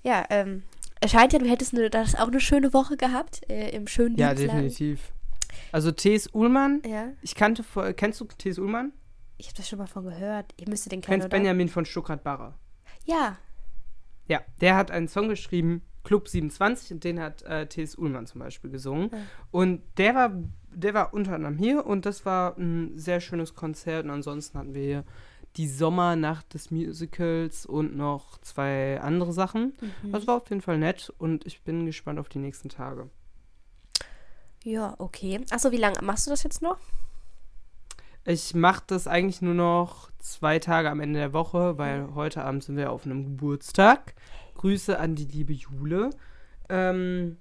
[0.02, 0.62] Ja, ähm,
[1.00, 4.16] es scheint ja, du hättest eine, das auch eine schöne Woche gehabt, äh, im schönen
[4.18, 4.64] Ja, Dienstladen.
[4.68, 5.12] definitiv.
[5.72, 6.28] Also T.S.
[6.34, 8.58] Ullmann, Ja, ich kannte vor, kennst du T.S.
[8.58, 8.92] Ullmann?
[9.44, 10.54] Ich habe das schon mal von gehört.
[10.58, 11.36] Ihr müsstet den kennen, kennst oder?
[11.36, 12.54] Benjamin von Stuckrad-Barre.
[13.04, 13.36] Ja,
[14.26, 17.94] Ja, der hat einen Song geschrieben, Club 27, und den hat äh, T.S.
[17.94, 19.10] Ullmann zum Beispiel gesungen.
[19.12, 19.18] Ja.
[19.50, 20.32] Und der war,
[20.70, 24.06] der war unter anderem hier und das war ein sehr schönes Konzert.
[24.06, 25.04] Und ansonsten hatten wir hier
[25.56, 29.74] die Sommernacht des Musicals und noch zwei andere Sachen.
[30.02, 30.12] Mhm.
[30.12, 33.10] Das war auf jeden Fall nett und ich bin gespannt auf die nächsten Tage.
[34.64, 35.44] ja, okay.
[35.50, 36.78] Achso, wie lange machst du das jetzt noch?
[38.26, 42.64] Ich mache das eigentlich nur noch zwei Tage am Ende der Woche, weil heute Abend
[42.64, 44.14] sind wir auf einem Geburtstag.
[44.54, 46.10] Grüße an die liebe Jule.
[46.70, 47.36] Ähm,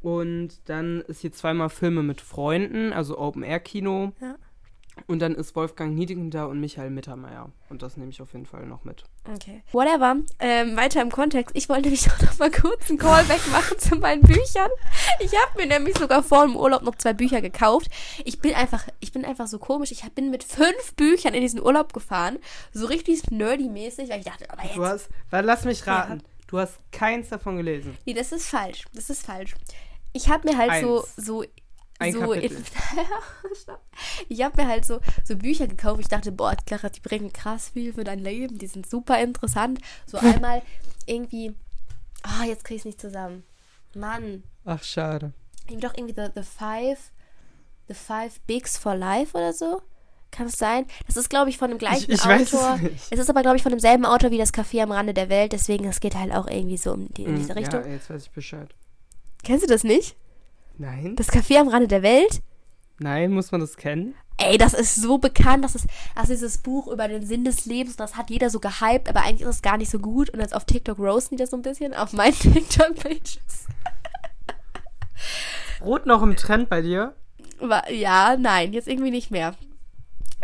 [0.00, 4.12] und dann ist hier zweimal Filme mit Freunden, also Open-Air-Kino.
[4.20, 4.34] Ja.
[5.06, 7.50] Und dann ist Wolfgang Niedigen da und Michael Mittermeier.
[7.68, 9.04] Und das nehme ich auf jeden Fall noch mit.
[9.32, 9.62] Okay.
[9.72, 10.16] Whatever.
[10.38, 11.54] Ähm, weiter im Kontext.
[11.56, 14.70] Ich wollte nämlich auch noch mal kurz einen Callback machen zu meinen Büchern.
[15.20, 17.88] Ich habe mir nämlich sogar vor dem Urlaub noch zwei Bücher gekauft.
[18.24, 19.90] Ich bin einfach, ich bin einfach so komisch.
[19.90, 22.38] Ich bin mit fünf Büchern in diesen Urlaub gefahren.
[22.72, 24.76] So richtig nerdy-mäßig, weil ich dachte, aber jetzt.
[24.76, 25.96] Du hast, weil lass mich Ja.
[26.02, 27.96] raten, du hast keins davon gelesen.
[28.06, 28.84] Nee, das ist falsch.
[28.94, 29.54] Das ist falsch.
[30.12, 31.16] Ich habe mir halt so, Eins.
[31.16, 31.44] so,
[31.98, 32.62] Ein so, Kapitel.
[34.28, 36.00] Ich habe mir halt so, so Bücher gekauft.
[36.00, 38.58] Ich dachte, boah, Clara, die bringen krass viel für dein Leben.
[38.58, 39.78] Die sind super interessant.
[40.06, 40.62] So einmal
[41.06, 41.54] irgendwie,
[42.22, 43.44] ah, jetzt krieg ich nicht zusammen.
[43.94, 45.32] Mann, Ach, schade.
[45.68, 46.98] irgendwie doch irgendwie the, the Five,
[47.86, 49.80] the Five Bigs for Life oder so.
[50.32, 50.86] Kann es sein?
[51.06, 52.74] Das ist, glaube ich, von dem gleichen ich weiß Autor.
[52.74, 53.06] es nicht.
[53.10, 55.52] Es ist aber, glaube ich, von demselben Autor wie das Café am Rande der Welt.
[55.52, 57.84] Deswegen, es geht halt auch irgendwie so um die, in diese Mm, Richtung.
[57.84, 58.74] Ja, jetzt weiß ich Bescheid.
[59.44, 60.16] Kennst du das nicht?
[60.78, 61.14] Nein?
[61.16, 62.42] Das Café am Rande der Welt?
[62.98, 64.14] Nein, muss man das kennen?
[64.36, 67.66] Ey, das ist so bekannt, das ist, das ist dieses Buch über den Sinn des
[67.66, 70.30] Lebens, das hat jeder so gehypt, aber eigentlich ist es gar nicht so gut.
[70.30, 73.66] Und jetzt auf TikTok roasten die das so ein bisschen, auf meinen TikTok-Pages.
[75.80, 77.14] Rot noch im Trend bei dir?
[77.90, 79.54] Ja, nein, jetzt irgendwie nicht mehr.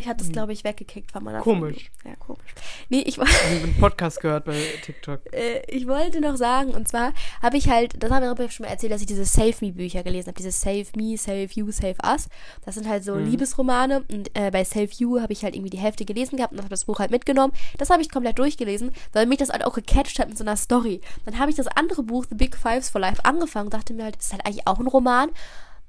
[0.01, 1.91] Ich hatte es, glaube ich, weggekickt von meiner Komisch.
[2.03, 2.11] Freundin.
[2.11, 2.55] Ja, komisch.
[2.89, 5.21] Nee, ich, woll- Ich habe einen Podcast gehört bei TikTok.
[5.35, 8.73] äh, ich wollte noch sagen, und zwar habe ich halt, das haben wir schon mal
[8.73, 10.37] erzählt, dass ich diese Save Me Bücher gelesen habe.
[10.39, 12.29] Diese Save Me, Save You, Save Us.
[12.65, 14.05] Das sind halt so Liebesromane.
[14.11, 16.69] Und äh, bei Save You habe ich halt irgendwie die Hälfte gelesen gehabt und habe
[16.71, 17.53] das Buch halt mitgenommen.
[17.79, 20.57] Das habe ich komplett durchgelesen, weil mich das halt auch gecatcht hat mit so einer
[20.57, 21.01] Story.
[21.27, 24.05] Dann habe ich das andere Buch, The Big Fives for Life, angefangen und dachte mir
[24.05, 25.29] halt, das ist halt eigentlich auch ein Roman.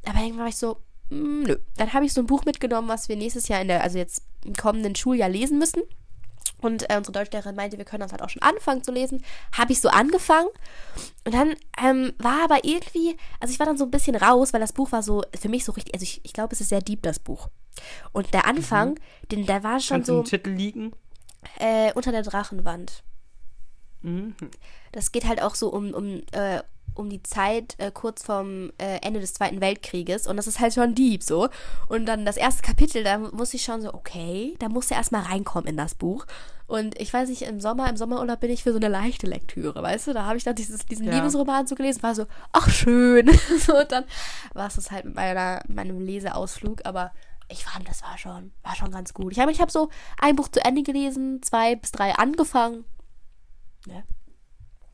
[0.05, 0.77] Aber irgendwann war ich so,
[1.11, 1.57] nö.
[1.77, 4.23] Dann habe ich so ein Buch mitgenommen, was wir nächstes Jahr in der, also jetzt
[4.43, 5.83] im kommenden Schuljahr lesen müssen.
[6.61, 9.23] Und äh, unsere Deutschlehrerin meinte, wir können das halt auch schon anfangen zu lesen.
[9.51, 10.49] Habe ich so angefangen.
[11.25, 14.61] Und dann ähm, war aber irgendwie, also ich war dann so ein bisschen raus, weil
[14.61, 16.81] das Buch war so, für mich so richtig, also ich, ich glaube, es ist sehr
[16.81, 17.49] deep, das Buch.
[18.11, 18.99] Und der Anfang,
[19.31, 20.93] den, der war schon Kannst du so einen Titel liegen?
[21.59, 23.03] äh, unter der Drachenwand.
[24.01, 24.35] Mhm.
[24.91, 26.61] Das geht halt auch so um, um, äh,
[26.93, 30.27] um die Zeit äh, kurz vorm äh, Ende des Zweiten Weltkrieges.
[30.27, 31.49] Und das ist halt schon deep so.
[31.87, 35.23] Und dann das erste Kapitel, da muss ich schon so, okay, da muss er erstmal
[35.23, 36.25] reinkommen in das Buch.
[36.67, 39.83] Und ich weiß nicht, im Sommer, im Sommerurlaub bin ich für so eine leichte Lektüre,
[39.83, 40.13] weißt du?
[40.13, 41.15] Da habe ich dann dieses, diesen Ja.
[41.15, 43.29] Liebesroman so gelesen, war so, ach schön.
[43.59, 44.05] so, und dann
[44.53, 47.11] war es das halt mit meiner, meinem Leseausflug, aber
[47.49, 49.33] ich fand, das war schon, war schon ganz gut.
[49.33, 52.85] Ich habe ich hab so ein Buch zu Ende gelesen, zwei bis drei angefangen.
[53.85, 54.03] Ne?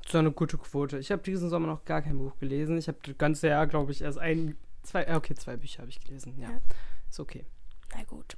[0.10, 0.98] So eine gute Quote.
[1.00, 2.78] Ich habe diesen Sommer noch gar kein Buch gelesen.
[2.78, 5.90] Ich habe das ganze Jahr, glaube ich, erst ein, zwei, äh, okay, zwei Bücher habe
[5.90, 6.36] ich gelesen.
[6.40, 6.62] Ja, Ja.
[7.10, 7.46] ist okay.
[7.96, 8.38] Na gut.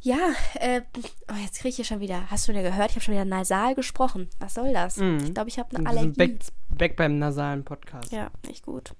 [0.00, 0.82] Ja, äh,
[1.30, 2.90] oh, jetzt kriege ich hier schon wieder, hast du wieder gehört?
[2.90, 4.28] Ich habe schon wieder nasal gesprochen.
[4.38, 4.98] Was soll das?
[4.98, 5.18] Mhm.
[5.24, 6.10] Ich glaube, ich habe eine Allergie.
[6.10, 6.38] back,
[6.68, 8.12] back beim nasalen Podcast.
[8.12, 8.92] Ja, nicht gut.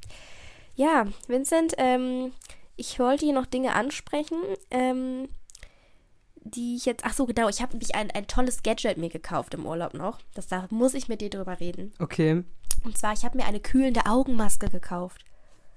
[0.77, 2.33] Ja, Vincent, ähm,
[2.77, 4.39] ich wollte hier noch Dinge ansprechen,
[4.71, 5.29] ähm,
[6.45, 9.55] die ich jetzt, ach so, genau, ich habe nämlich ein, ein tolles Gadget mir gekauft
[9.55, 10.19] im Urlaub noch.
[10.35, 11.93] Das, da muss ich mit dir drüber reden.
[11.99, 12.45] Okay.
[12.85, 15.25] Und zwar, ich habe mir eine kühlende Augenmaske gekauft.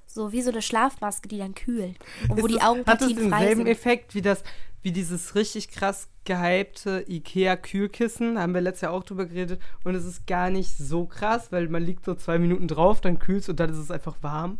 [0.06, 1.96] So wie so eine Schlafmaske, die dann kühlt.
[2.30, 3.68] Und wo Ist die das- Hat das denselben sind.
[3.68, 4.44] Effekt wie das,
[4.82, 8.38] wie dieses richtig krass gehypte Ikea-Kühlkissen?
[8.40, 9.62] Haben wir letztes Jahr auch drüber geredet.
[9.84, 13.20] Und es ist gar nicht so krass, weil man liegt so zwei Minuten drauf, dann
[13.20, 14.60] kühlst und dann ist es einfach warm.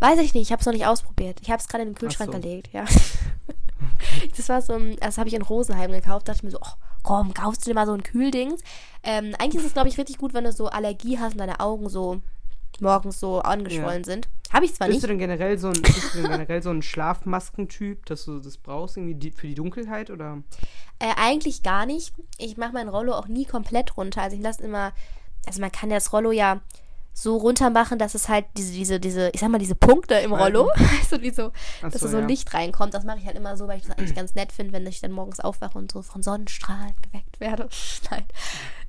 [0.00, 1.38] Weiß ich nicht, ich habe es noch nicht ausprobiert.
[1.42, 2.38] Ich habe es gerade in den Kühlschrank so.
[2.40, 2.84] gelegt, ja.
[4.36, 6.28] Das war so ein, das habe ich in Rosenheim gekauft.
[6.28, 8.60] Dachte ich mir so, oh, komm, kaufst du dir mal so ein Kühldings.
[9.02, 11.60] Ähm, eigentlich ist es, glaube ich, richtig gut, wenn du so Allergie hast und deine
[11.60, 12.20] Augen so
[12.80, 14.28] morgens so angeschwollen sind.
[14.52, 15.02] Habe ich zwar Bist nicht.
[15.04, 18.56] du denn generell so ein, bist du denn generell so ein Schlafmaskentyp, dass du das
[18.56, 20.10] brauchst, irgendwie die, für die Dunkelheit?
[20.10, 20.42] Oder?
[20.98, 22.14] Äh, eigentlich gar nicht.
[22.38, 24.22] Ich mache mein Rollo auch nie komplett runter.
[24.22, 24.92] Also ich lasse immer,
[25.46, 26.60] also man kann das Rollo ja
[27.22, 30.32] so runter machen, dass es halt diese, diese, diese, ich sag mal, diese Punkte im
[30.32, 31.50] Rollo, weißt du, die so,
[31.82, 32.26] Ach dass so, da so ja.
[32.26, 32.94] Licht reinkommt.
[32.94, 35.00] Das mache ich halt immer so, weil ich das eigentlich ganz nett finde, wenn ich
[35.00, 37.68] dann morgens aufwache und so von Sonnenstrahlen geweckt werde.
[38.10, 38.24] Nein.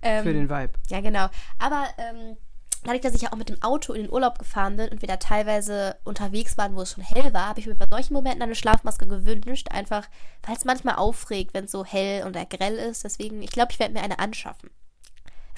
[0.02, 0.74] Ähm, Für den Vibe.
[0.90, 1.28] ja, genau.
[1.58, 2.38] Aber ähm,
[2.84, 5.08] dadurch, dass ich ja auch mit dem Auto in den Urlaub gefahren bin und wir
[5.08, 8.44] da teilweise unterwegs waren, wo es schon hell war, habe ich mir bei solchen Momenten
[8.44, 9.70] eine Schlafmaske gewünscht.
[9.72, 10.08] Einfach,
[10.44, 13.04] weil es manchmal aufregt, wenn es so hell oder grell ist.
[13.04, 14.70] Deswegen, ich glaube, ich werde mir eine anschaffen.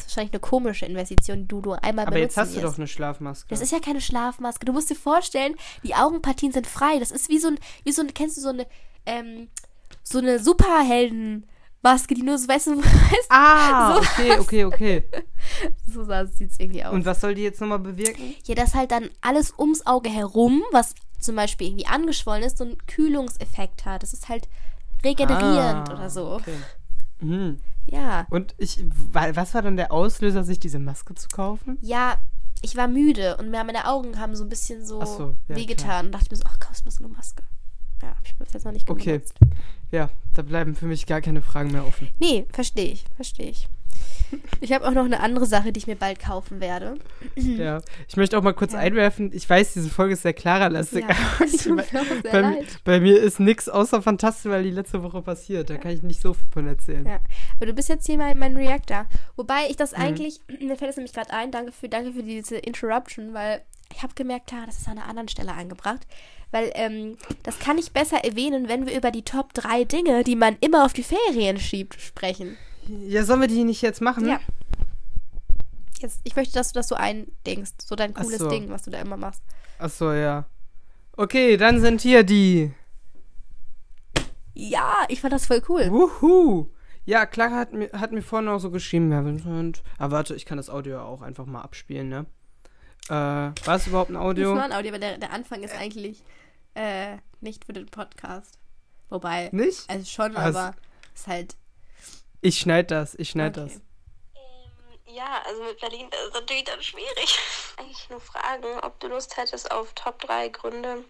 [0.03, 2.67] Das ist wahrscheinlich eine komische Investition, die du nur einmal Aber jetzt benutzen hast du
[2.67, 3.47] doch eine Schlafmaske.
[3.49, 4.65] Das ist ja keine Schlafmaske.
[4.65, 6.99] Du musst dir vorstellen, die Augenpartien sind frei.
[6.99, 8.65] Das ist wie so ein, wie so ein, kennst du so eine,
[9.05, 9.49] ähm,
[10.03, 15.03] so eine Superheldenmaske, die nur so, weißt du, weißt, ah, So okay, okay, okay.
[15.87, 16.93] so sieht es irgendwie aus.
[16.93, 18.35] Und was soll die jetzt nochmal bewirken?
[18.45, 22.63] Ja, dass halt dann alles ums Auge herum, was zum Beispiel irgendwie angeschwollen ist, so
[22.63, 24.03] einen Kühlungseffekt hat.
[24.03, 24.47] Das ist halt
[25.03, 26.31] regenerierend Ah, oder so.
[26.33, 26.55] Okay.
[27.21, 27.57] Mhm.
[27.85, 28.25] Ja.
[28.29, 31.77] Und ich, wa- was war dann der Auslöser, sich diese Maske zu kaufen?
[31.81, 32.17] Ja,
[32.61, 36.07] ich war müde und mir meine Augen haben so ein bisschen so, so, ja, wehgetan.
[36.07, 37.43] Und dachte mir so, ach, kaufst du eine Maske.
[38.01, 39.17] Ja, hab ich bis jetzt noch nicht Okay.
[39.19, 39.33] benutzt.
[39.91, 42.09] Ja, da bleiben für mich gar keine Fragen mehr offen.
[42.19, 43.67] Nee, verstehe ich, verstehe ich.
[44.63, 46.93] Ich habe auch noch eine andere Sache, die ich mir bald kaufen werde.
[47.35, 47.81] Ja.
[48.07, 48.79] Ich möchte auch mal kurz Ja.
[48.79, 51.67] einwerfen, ich weiß, diese Folge ist sehr Clara-lastig, Ja, ich,
[52.31, 55.69] bei, bei mir ist nichts außer fantastisch, weil die letzte Woche passiert.
[55.71, 57.05] Da kann ich nicht so viel von erzählen.
[57.07, 57.19] Ja.
[57.57, 59.07] Aber du bist jetzt hier mein, mein Reactor.
[59.35, 59.77] Wobei ich Mhm.
[59.77, 63.61] das eigentlich, mir fällt es nämlich gerade ein, danke für, danke für diese Interruption, weil
[63.95, 66.05] ich habe gemerkt, klar, das ist an einer anderen Stelle angebracht.
[66.51, 70.35] Weil ähm, das kann ich besser erwähnen, wenn wir über die Top 3 Dinge, die
[70.35, 72.57] man immer auf die Ferien schiebt, sprechen.
[73.07, 74.27] Ja, sollen wir die nicht jetzt machen?
[74.27, 74.39] Ja.
[75.99, 77.73] Jetzt, ich möchte, dass du das so eindenkst.
[77.85, 78.49] So dein Ach cooles so.
[78.49, 79.41] Ding, was du da immer machst.
[79.79, 80.45] Achso, ja.
[81.15, 82.73] Okay, dann sind hier die.
[84.53, 85.89] Ja, ich fand das voll cool.
[85.91, 86.67] Wuhu!
[87.05, 89.81] Ja, Clara hat mir, hat mir vorhin auch so geschrieben, ja, Vincent.
[89.97, 92.25] Aber warte, ich kann das Audio ja auch einfach mal abspielen, ne?
[93.09, 94.55] Äh, war es überhaupt ein Das Audio?
[94.55, 96.23] war ein Audio, aber der, der Anfang ist eigentlich
[96.75, 98.59] äh, nicht für den Podcast.
[99.09, 99.89] Wobei, Nicht?
[99.89, 100.75] also schon, Ah, es- aber
[101.15, 101.55] ist halt.
[102.41, 103.67] Ich schneid das, ich schneid Okay.
[103.67, 103.75] das.
[103.75, 107.39] Ähm, ja, also mit Berlin das ist natürlich dann schwierig.
[107.77, 111.05] Eigentlich nur fragen, ob du Lust hättest auf Top 3 Gründe.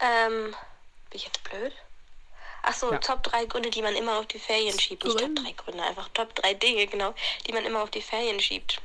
[0.00, 0.54] Ähm,
[1.10, 1.72] bin ich jetzt blöd?
[2.62, 2.98] Achso, Ja.
[2.98, 5.04] Top 3 Gründe, die man immer auf die Ferien schiebt.
[5.04, 5.42] Nicht Top Gründe.
[5.42, 7.14] 3 Gründe, einfach Top 3 Dinge, genau,
[7.46, 8.80] die man immer auf die Ferien schiebt.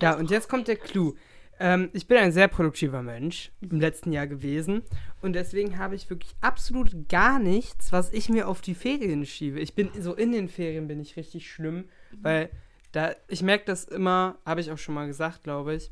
[0.00, 1.14] Ja, und jetzt kommt der Clou.
[1.60, 4.82] Ähm, ich bin ein sehr produktiver Mensch im letzten Jahr gewesen
[5.22, 9.60] und deswegen habe ich wirklich absolut gar nichts, was ich mir auf die Ferien schiebe.
[9.60, 11.84] Ich bin so in den Ferien bin ich richtig schlimm,
[12.20, 12.50] weil
[12.92, 15.90] da ich merke das immer, habe ich auch schon mal gesagt, glaube ich.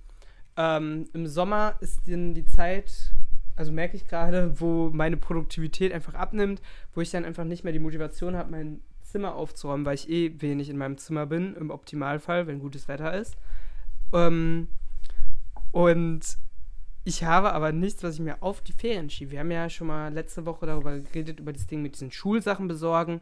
[0.57, 3.13] Ähm, Im Sommer ist dann die Zeit,
[3.57, 6.61] also merke ich gerade, wo meine Produktivität einfach abnimmt,
[6.95, 10.41] wo ich dann einfach nicht mehr die Motivation habe, mein Zimmer aufzuräumen, weil ich eh
[10.41, 13.37] wenig in meinem Zimmer bin, im Optimalfall, wenn gutes Wetter ist.
[14.13, 14.69] Ähm,
[15.73, 16.39] und
[17.05, 19.33] ich habe aber nichts, was ich mir auf die Ferien schiebe.
[19.33, 22.69] Wir haben ja schon mal letzte Woche darüber geredet, über das Ding mit diesen Schulsachen
[22.69, 23.21] besorgen.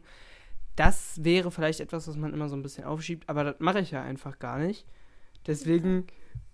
[0.75, 3.91] Das wäre vielleicht etwas, was man immer so ein bisschen aufschiebt, aber das mache ich
[3.91, 4.85] ja einfach gar nicht.
[5.47, 6.05] Deswegen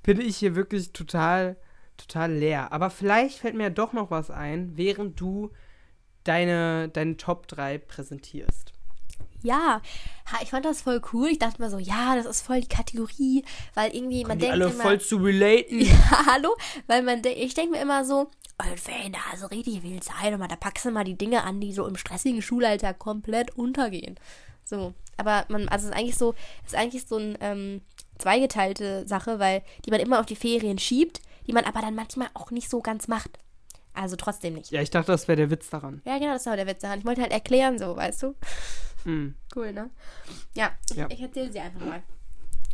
[0.03, 1.57] bin ich hier wirklich total,
[1.97, 2.71] total leer.
[2.71, 5.51] Aber vielleicht fällt mir ja doch noch was ein, während du
[6.23, 8.73] deine, deine Top 3 präsentierst.
[9.43, 9.81] Ja,
[10.41, 11.29] ich fand das voll cool.
[11.29, 13.45] Ich dachte mir so, ja, das ist voll die Kategorie,
[13.75, 15.81] weil irgendwie man die denkt alle immer, voll zu relaten.
[15.85, 16.55] ja, hallo,
[16.87, 20.33] weil man de ich denke mir immer so, oh, wenn da so richtig viel Zeit
[20.33, 23.55] und mal, da packst du mal die Dinge an, die so im stressigen Schulalltag komplett
[23.55, 24.19] untergehen.
[24.63, 26.33] So, aber man, also es ist eigentlich so,
[26.65, 27.81] es ist eigentlich so ein ähm,
[28.17, 32.27] zweigeteilte Sache, weil die man immer auf die Ferien schiebt, die man aber dann manchmal
[32.33, 33.39] auch nicht so ganz macht.
[33.93, 34.71] Also trotzdem nicht.
[34.71, 36.01] Ja, ich dachte, das wäre der Witz daran.
[36.05, 36.99] Ja, genau, das ist aber der Witz daran.
[36.99, 38.35] Ich wollte halt erklären, so, weißt du?
[39.07, 39.35] Hm.
[39.55, 39.89] Cool, ne?
[40.53, 41.07] Ja, ich, Ja.
[41.09, 42.03] ich erzähle sie einfach mal.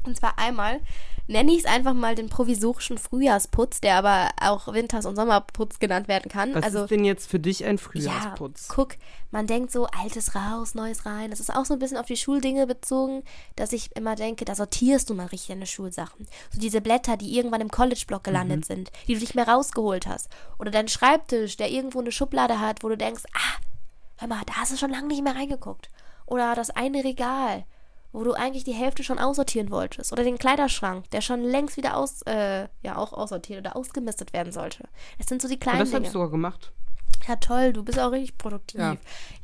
[0.05, 0.81] Und zwar einmal
[1.27, 6.09] nenne ich es einfach mal den provisorischen Frühjahrsputz, der aber auch Winters- und Sommerputz genannt
[6.09, 6.53] werden kann.
[6.55, 8.67] Was also ist denn jetzt für dich ein ja, Frühjahrsputz?
[8.67, 8.95] guck,
[9.31, 11.29] man denkt so, altes raus, neues rein.
[11.29, 13.23] Das ist auch so ein bisschen auf die Schuldinge bezogen,
[13.55, 16.27] dass ich immer denke, da sortierst du mal richtig deine Schulsachen.
[16.51, 18.63] So diese Blätter, die irgendwann im College-Block gelandet Mhm.
[18.63, 20.27] sind, die du nicht mehr rausgeholt hast.
[20.59, 23.61] Oder dein Schreibtisch, der irgendwo eine Schublade hat, wo du denkst, ah,
[24.17, 25.89] hör mal, da hast du schon lange nicht mehr reingeguckt.
[26.33, 27.63] Oder das eine Regal,
[28.11, 30.11] wo du eigentlich die Hälfte schon aussortieren wolltest.
[30.11, 34.51] Oder den Kleiderschrank, der schon längst wieder aus, äh, ja, auch aussortiert oder ausgemistet werden
[34.51, 34.85] sollte.
[35.19, 36.07] Das sind so die Und kleinen das habe Dinge.
[36.07, 36.71] ich sogar gemacht.
[37.27, 38.79] Ja, toll, du bist auch richtig produktiv.
[38.81, 38.97] Ja.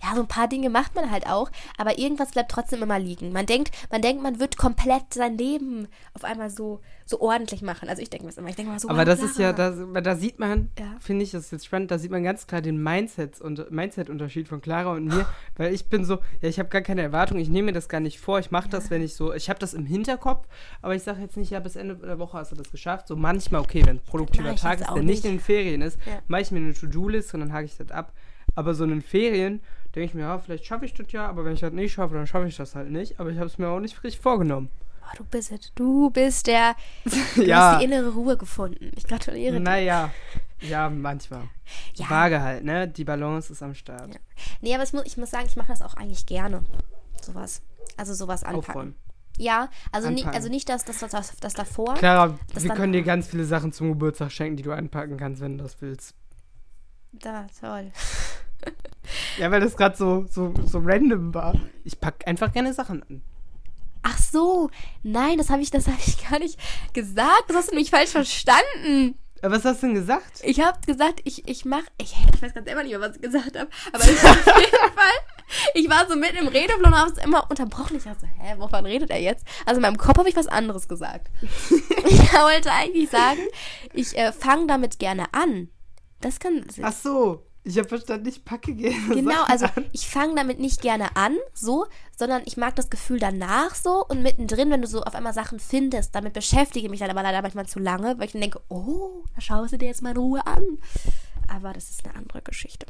[0.03, 0.15] Ja.
[0.15, 3.31] so ein paar Dinge macht man halt auch, aber irgendwas bleibt trotzdem immer liegen.
[3.33, 7.89] Man denkt, man denkt, man wird komplett sein Leben auf einmal so, so ordentlich machen.
[7.89, 8.87] Also ich denke mir das immer, ich denke mal so.
[8.89, 10.95] Aber das ist ja, weil da sieht man, Ja.
[10.99, 14.47] finde ich, das ist jetzt spannend, da sieht man ganz klar den Mindset und Mindset-Unterschied
[14.47, 15.25] von Clara und mir,
[15.57, 17.99] weil ich bin so, ja, ich habe gar keine Erwartung, ich nehme mir das gar
[17.99, 20.47] nicht vor, ich mache das, wenn ich so, ich habe das im Hinterkopf,
[20.83, 23.07] aber ich sage jetzt nicht, ja, bis Ende der Woche hast du das geschafft.
[23.07, 25.25] So manchmal, okay, wenn ein produktiver Tag ist, der nicht nicht.
[25.25, 26.19] in den Ferien ist, Ja.
[26.27, 28.13] mache ich mir eine To-Do-List und dann hake ich das ab.
[28.55, 29.61] Aber so in den Ferien
[29.95, 32.13] denke ich mir, ja, vielleicht schaffe ich das ja, aber wenn ich das nicht schaffe,
[32.15, 33.19] dann schaffe ich das halt nicht.
[33.19, 34.69] Aber ich habe es mir auch nicht richtig vorgenommen.
[35.11, 35.73] Oh, du bist es.
[35.75, 36.75] Du bist der.
[37.35, 38.91] Du ja, hast die innere Ruhe gefunden.
[38.95, 39.59] Ich gratuliere dir.
[39.59, 40.11] naja,
[40.61, 41.43] ja, manchmal.
[41.97, 42.09] Die Ja.
[42.09, 42.87] Waage halt, ne?
[42.87, 44.13] Die Balance ist am Start.
[44.13, 44.19] Ja.
[44.61, 46.63] Nee, aber ich muss, ich muss sagen, ich mache das auch eigentlich gerne.
[47.21, 47.61] Sowas.
[47.97, 48.69] Also sowas anpacken.
[48.69, 48.95] Aufräumen.
[49.37, 50.33] Ja, also, Anpacken.
[50.33, 51.93] also nicht das, das, das, das davor.
[51.95, 55.57] Clara, wir können dir ganz viele Sachen zum Geburtstag schenken, die du einpacken kannst, wenn
[55.57, 56.13] du das willst.
[57.13, 57.91] Da, toll.
[59.37, 61.55] Ja, weil das gerade so, so, so random war.
[61.85, 63.21] Ich pack einfach gerne Sachen an.
[64.29, 64.69] Ach so,
[65.03, 66.59] nein, das habe ich, das habe ich gar nicht
[66.93, 67.45] gesagt.
[67.47, 69.17] Das hast du nämlich falsch verstanden.
[69.41, 70.41] Aber was hast du denn gesagt?
[70.43, 73.21] Ich habe gesagt, ich, ich mach, ich, ich weiß ganz selber nicht mehr, was ich
[73.21, 77.11] gesagt habe, aber ich, auf jeden Fall, ich war so mitten im Redeflow und habe
[77.11, 77.97] es immer unterbrochen.
[77.97, 79.45] Ich dachte so, hä, wovon redet er jetzt?
[79.65, 81.27] Also in meinem Kopf habe ich was anderes gesagt.
[81.41, 83.41] ich wollte eigentlich sagen,
[83.93, 85.69] ich äh, fange damit gerne an.
[86.21, 89.85] Das kann, Ach so, ich habe verstanden, ich packe gerne Genau, Sachen also an.
[89.91, 91.85] ich fange damit nicht gerne an, so,
[92.17, 95.59] sondern ich mag das Gefühl danach so und mittendrin, wenn du so auf einmal Sachen
[95.59, 98.61] findest, damit beschäftige ich mich dann aber leider manchmal zu lange, weil ich dann denke,
[98.69, 100.63] oh, da schaust du dir jetzt mal in Ruhe an.
[101.47, 102.85] Aber das ist eine andere Geschichte.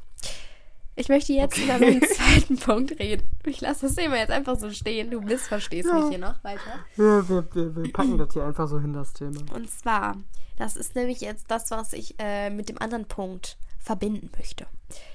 [0.95, 3.23] Ich möchte jetzt über meinen zweiten Punkt reden.
[3.45, 5.09] Ich lasse das Thema jetzt einfach so stehen.
[5.11, 6.85] Du missverstehst mich hier noch weiter.
[6.97, 9.39] Ja, wir, wir, wir packen das hier einfach so hin, das Thema.
[9.53, 10.17] Und zwar,
[10.57, 14.67] das ist nämlich jetzt das, was ich äh, mit dem anderen Punkt verbinden möchte.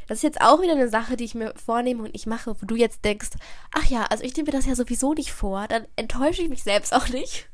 [0.06, 2.66] Das ist jetzt auch wieder eine Sache, die ich mir vornehme und ich mache, wo
[2.66, 3.30] du jetzt denkst,
[3.72, 6.62] ach ja, also ich nehme mir das ja sowieso nicht vor, dann enttäusche ich mich
[6.62, 7.48] selbst auch nicht.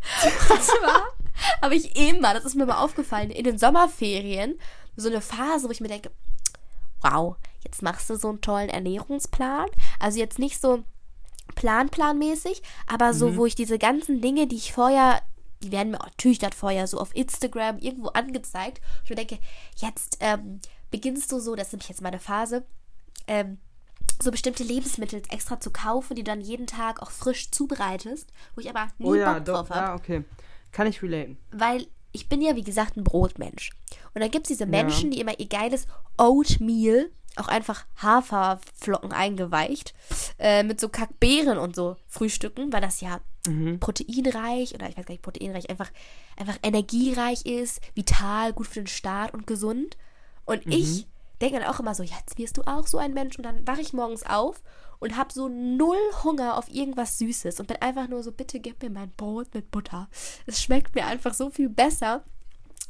[0.50, 1.02] und zwar
[1.62, 4.58] habe ich immer, das ist mir mal aufgefallen, in den Sommerferien
[4.96, 6.10] so eine Phase, wo ich mir denke,
[7.00, 9.68] wow, jetzt machst du so einen tollen Ernährungsplan.
[10.00, 10.82] Also jetzt nicht so
[11.54, 15.22] planplanmäßig, aber so, wo ich diese ganzen Dinge, die ich vorher,
[15.62, 18.80] die werden mir natürlich dann vorher so auf Instagram irgendwo angezeigt.
[19.04, 19.38] Ich mir denke,
[19.76, 22.64] jetzt ähm, beginnst du so, das ist nämlich jetzt meine Phase,
[23.26, 23.58] ähm,
[24.20, 28.60] so bestimmte Lebensmittel extra zu kaufen, die du dann jeden Tag auch frisch zubereitest, wo
[28.60, 30.24] ich aber nie Oh ja, Bock drauf habe ja, okay.
[30.72, 31.38] Kann ich relaten.
[31.50, 33.70] weil ich bin ja, wie gesagt, ein Brotmensch.
[34.14, 39.94] Und dann gibt es diese Menschen, die immer ihr geiles Oatmeal, auch einfach Haferflocken eingeweicht,
[40.38, 43.20] äh, mit so Kackbeeren und so frühstücken, weil das ja
[43.78, 45.90] proteinreich oder ich weiß gar nicht, proteinreich, einfach,
[46.36, 49.96] einfach energiereich ist, vital, gut für den Start und gesund.
[50.44, 51.06] Und ich
[51.40, 53.36] denke dann auch immer so, jetzt wirst du auch so ein Mensch.
[53.36, 54.62] Und dann wache ich morgens auf
[55.00, 58.82] und habe so null Hunger auf irgendwas Süßes und bin einfach nur so, bitte gib
[58.82, 60.08] mir mein Brot mit Butter.
[60.46, 62.24] Es schmeckt mir einfach so viel besser.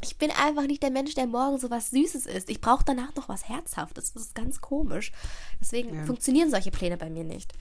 [0.02, 2.50] Ich bin einfach nicht der Mensch, der morgen so was Süßes isst.
[2.50, 4.12] Ich brauche danach noch was Herzhaftes.
[4.12, 5.12] Das ist ganz komisch.
[5.60, 7.52] Deswegen funktionieren solche Pläne bei mir nicht.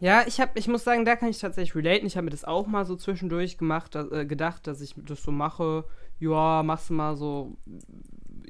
[0.00, 2.06] Ja, ich hab, ich muss sagen, da kann ich tatsächlich relaten.
[2.06, 5.30] Ich habe mir das auch mal so zwischendurch gemacht, äh, gedacht, dass ich das so
[5.30, 5.84] mache.
[6.18, 7.56] Ja, machst du mal so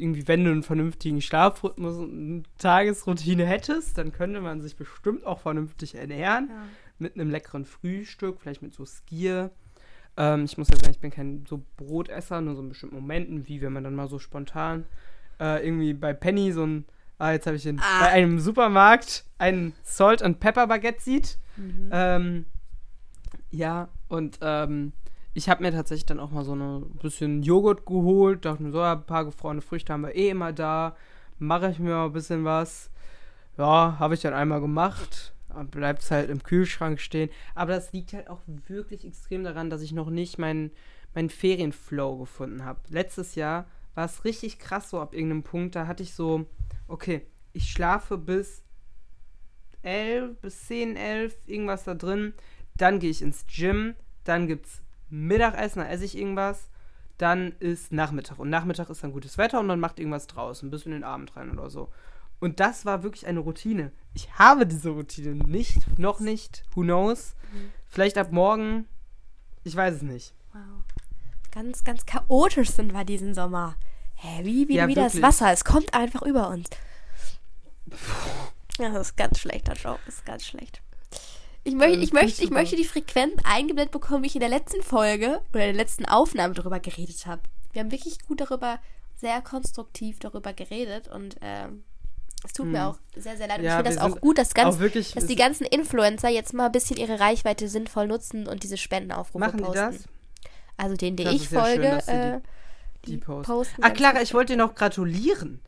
[0.01, 5.25] irgendwie, wenn du einen vernünftigen Schlafrhythmus und eine Tagesroutine hättest, dann könnte man sich bestimmt
[5.27, 6.51] auch vernünftig ernähren.
[6.99, 9.51] Mit einem leckeren Frühstück, vielleicht mit so Skier.
[10.17, 13.47] Ähm, ich muss ja sagen, ich bin kein so Brotesser, nur so in bestimmten Momenten,
[13.47, 14.85] wie wenn man dann mal so spontan
[15.39, 16.85] äh, irgendwie bei Penny so ein,
[17.19, 18.01] ah, jetzt habe ich den, Ah.
[18.01, 21.39] bei einem Supermarkt ein Salt and Pepper Baguette sieht.
[21.93, 22.47] Ähm,
[23.51, 24.93] ja, und ähm,
[25.35, 28.45] ich habe mir tatsächlich dann auch mal so eine bisschen Joghurt geholt.
[28.45, 30.97] Dachte mir so, ein paar gefrorene Früchte haben wir eh immer da.
[31.39, 32.91] Mache ich mir mal ein bisschen was.
[33.57, 35.33] Ja, habe ich dann einmal gemacht.
[35.71, 37.31] Bleibt es halt im Kühlschrank stehen.
[37.55, 40.71] Aber das liegt halt auch wirklich extrem daran, dass ich noch nicht meinen
[41.15, 42.81] meinen Ferienflow gefunden habe.
[42.89, 45.75] Letztes Jahr war es richtig krass so ab irgendeinem Punkt.
[45.75, 46.47] Da hatte ich so,
[46.87, 48.63] okay, ich schlafe bis
[49.83, 52.35] 11, bis 10, 11, irgendwas da drin.
[52.77, 53.95] Dann gehe ich ins Gym.
[54.25, 56.69] Dann gibt es Mittagessen, dann esse ich irgendwas.
[57.19, 58.39] Dann ist Nachmittag.
[58.39, 61.37] Und Nachmittag ist dann gutes Wetter und man macht irgendwas draußen, bis in den Abend
[61.37, 61.91] rein oder so.
[62.41, 63.91] Und das war wirklich eine Routine.
[64.15, 66.63] Ich habe diese Routine nicht, noch nicht.
[66.75, 67.35] Who knows?
[67.89, 68.87] Vielleicht ab morgen.
[69.65, 70.35] Ich weiß es nicht.
[70.53, 70.85] Wow.
[71.51, 73.75] Ganz, ganz chaotisch sind wir diesen Sommer.
[74.15, 75.21] Hä, wie, wie, Ja, wie das.
[75.21, 75.53] Wasser.
[75.53, 76.69] Es kommt einfach über uns.
[78.79, 79.99] Das ist ganz schlechter Job.
[80.07, 80.83] Das ist ganz schlecht.
[81.69, 84.49] Ich, möcht, Äh, ich, möchte, ich möchte die Frequenz eingeblendet bekommen, wie ich in der
[84.49, 87.43] letzten Folge oder in der letzten Aufnahme darüber geredet habe.
[87.73, 88.79] Wir haben wirklich gut darüber
[89.17, 91.85] sehr konstruktiv darüber geredet und ähm,
[92.45, 92.87] es tut mir Hm.
[92.93, 93.59] auch sehr, sehr leid.
[93.59, 96.29] Und Ja, ich finde das auch gut, dass, ganz, auch wirklich- dass die ganzen Influencer
[96.29, 99.75] jetzt mal ein bisschen ihre Reichweite sinnvoll nutzen und diese Spendenaufrufe Machen die posten.
[99.77, 100.05] das?
[100.77, 102.41] Also den, den Das ich schön, folge, dass sie die- äh,
[103.07, 103.43] Die posten.
[103.53, 105.61] posten Ah, ganz Clara, ich wollte dir noch gratulieren.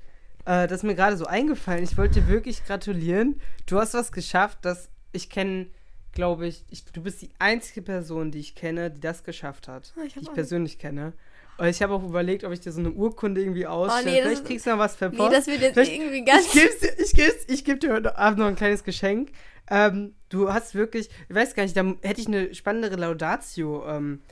[0.45, 1.83] Äh, das ist mir gerade so eingefallen.
[1.83, 3.41] Ich wollte dir wirklich gratulieren.
[3.67, 5.67] Du hast was geschafft, das ich kenne,
[6.13, 9.93] glaube ich, ich, du bist die einzige Person, die ich kenne, die das geschafft hat.
[9.97, 11.13] Ah, ich die ich persönlich kenne.
[11.59, 14.09] Und ich habe auch überlegt, ob ich dir so eine Urkunde irgendwie ausstelle.
[14.11, 16.47] Oh, nee, Vielleicht kriegst du noch was per Nee, das wird jetzt Vielleicht- irgendwie ganz-
[16.47, 19.31] Ich geb's dir, ich geb's, ich geb dir heute Abend noch ein kleines Geschenk.
[19.69, 24.23] Ähm, du hast wirklich, ich weiß gar nicht, da hätte ich eine spannendere Laudatio ähm,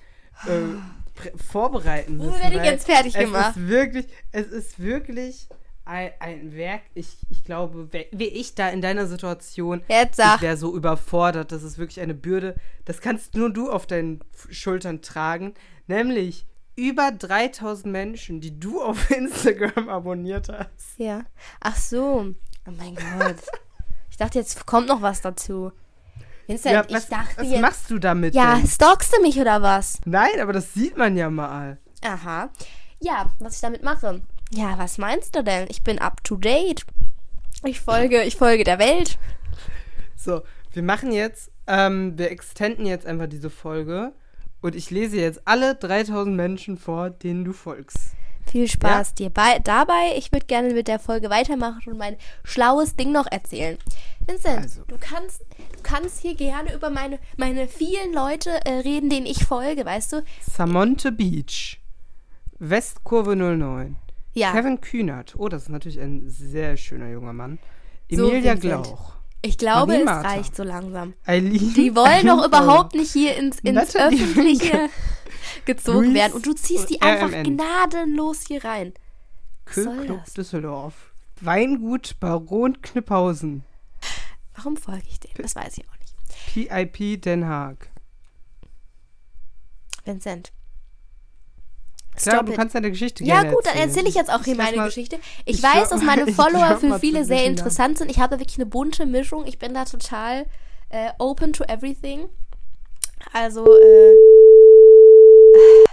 [0.47, 2.31] äh, prä- vorbereiten müssen.
[2.31, 3.57] Womit werde ich jetzt fertig es gemacht?
[3.57, 5.49] Ist wirklich, es ist wirklich
[5.89, 6.83] ein, ein Werk.
[6.95, 10.37] Ich, ich glaube, wär ich da in deiner Situation, Jetzt sag.
[10.37, 11.51] ich wäre so überfordert.
[11.51, 12.55] Das ist wirklich eine Bürde.
[12.85, 14.21] Das kannst nur du auf deinen
[14.51, 15.55] Schultern tragen.
[15.87, 16.47] Nämlich
[16.77, 20.99] über 3000 Menschen, die du auf Instagram abonniert hast.
[20.99, 21.25] Ja.
[21.61, 22.35] Ach so.
[22.67, 23.37] Oh mein Gott.
[24.11, 25.73] ich dachte, jetzt kommt noch was dazu.
[26.47, 27.61] Vincent, Ja, ich was, dachte was jetzt.
[27.61, 28.67] machst du damit ja, denn?
[28.67, 30.01] stalkst du mich oder was?
[30.05, 31.79] Nein, aber das sieht man ja mal.
[32.03, 32.51] Aha.
[33.01, 34.23] Ja, was ich damit mache.
[34.51, 35.67] Ja, was meinst du denn?
[35.69, 36.85] Ich bin up to date.
[37.65, 39.19] Ich folge, ich folge der Welt.
[40.17, 44.13] So, wir machen jetzt, ähm, wir extenden jetzt einfach diese Folge
[44.61, 47.99] und ich lese jetzt alle 3000 Menschen vor, denen du folgst.
[48.51, 50.15] Viel Spaß dir bei, dabei.
[50.17, 53.77] Ich würde gerne mit der Folge weitermachen und mein schlaues Ding noch erzählen.
[54.27, 54.83] Vincent, Also.
[54.89, 59.45] du kannst, du kannst hier gerne über meine, meine vielen Leute äh, reden, denen ich
[59.45, 60.23] folge, weißt du?
[60.41, 61.79] Samonte Beach,
[62.59, 63.97] Westkurve 09,
[64.39, 64.53] Ja.
[64.53, 67.59] Kevin Kühnert, oh, das ist natürlich ein sehr schöner junger Mann,
[68.11, 68.55] So, Emilia.
[68.55, 70.29] Glauch, Ich glaube, Marie es Martha.
[70.29, 71.15] reicht so langsam.
[71.27, 71.75] Eileen.
[71.75, 74.89] Die wollen doch überhaupt nicht hier ins, ins Öffentliche
[75.65, 76.33] gezogen Luis werden.
[76.35, 77.57] Und du ziehst die einfach RMN.
[77.57, 78.93] gnadenlos hier rein.
[79.65, 80.25] Kühlclub?
[80.35, 83.65] Düsseldorf, Weingut Baron Kniphausen,
[84.57, 85.35] Warum folge ich denen?
[85.37, 86.15] Das weiß ich auch nicht.
[86.69, 87.91] PIP Den Haag.
[90.05, 90.53] Vincent.
[92.23, 94.87] Klar, du kannst deine Geschichte Ja gut, dann erzähle ich jetzt auch hier meine mal-
[94.87, 95.19] Geschichte.
[95.45, 98.11] Ich, ich weiß, dass meine Follower für viele sehr interessant sind.
[98.11, 99.47] Ich habe wirklich eine bunte Mischung.
[99.47, 100.47] Ich bin da total
[100.91, 102.29] äh, open to everything.
[103.33, 104.15] Also, äh,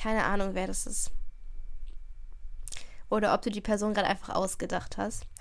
[0.00, 1.10] keine Ahnung, wer das ist.
[3.10, 5.24] Oder ob du die Person gerade einfach ausgedacht hast.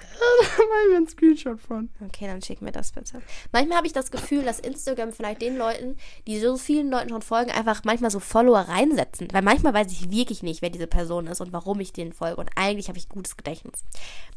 [0.58, 1.90] Da machen wir einen Screenshot von.
[2.06, 3.22] Okay, dann schick mir das bitte.
[3.52, 7.22] Manchmal habe ich das Gefühl, dass Instagram vielleicht den Leuten, die so vielen Leuten schon
[7.22, 9.28] folgen, einfach manchmal so Follower reinsetzen.
[9.32, 12.38] Weil manchmal weiß ich wirklich nicht, wer diese Person ist und warum ich denen folge.
[12.38, 13.84] Und eigentlich habe ich gutes Gedächtnis.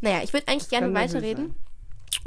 [0.00, 1.54] Naja, ich würde eigentlich gerne Kann natürlich weiterreden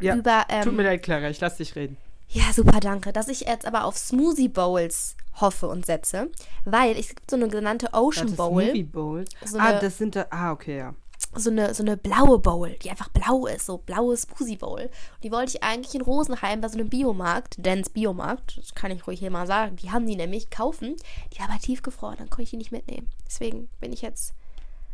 [0.01, 0.45] Ja, über.
[0.49, 1.97] tut Ähm, mir leid, Clara, ich lass dich reden.
[2.33, 3.13] Ja, super, danke.
[3.13, 6.29] Dass ich jetzt aber auf Smoothie Bowls hoffe und setze.
[6.65, 8.63] Weil es gibt so eine genannte Ocean Warte, Bowl.
[8.63, 9.25] Smoothie Bowl.
[9.45, 10.27] So ah, das sind da.
[10.29, 10.93] Ah, okay, ja.
[11.35, 14.81] so eine, so eine blaue Bowl, die einfach blau ist, so blaue Smoothie Bowl.
[14.81, 18.91] Und die wollte ich eigentlich in Rosenheim bei so einem Biomarkt, Dance Biomarkt, das kann
[18.91, 20.95] ich ruhig hier mal sagen, die haben die nämlich kaufen,
[21.33, 23.07] die aber tiefgefroren, dann konnte ich die nicht mitnehmen.
[23.25, 24.33] Deswegen bin ich jetzt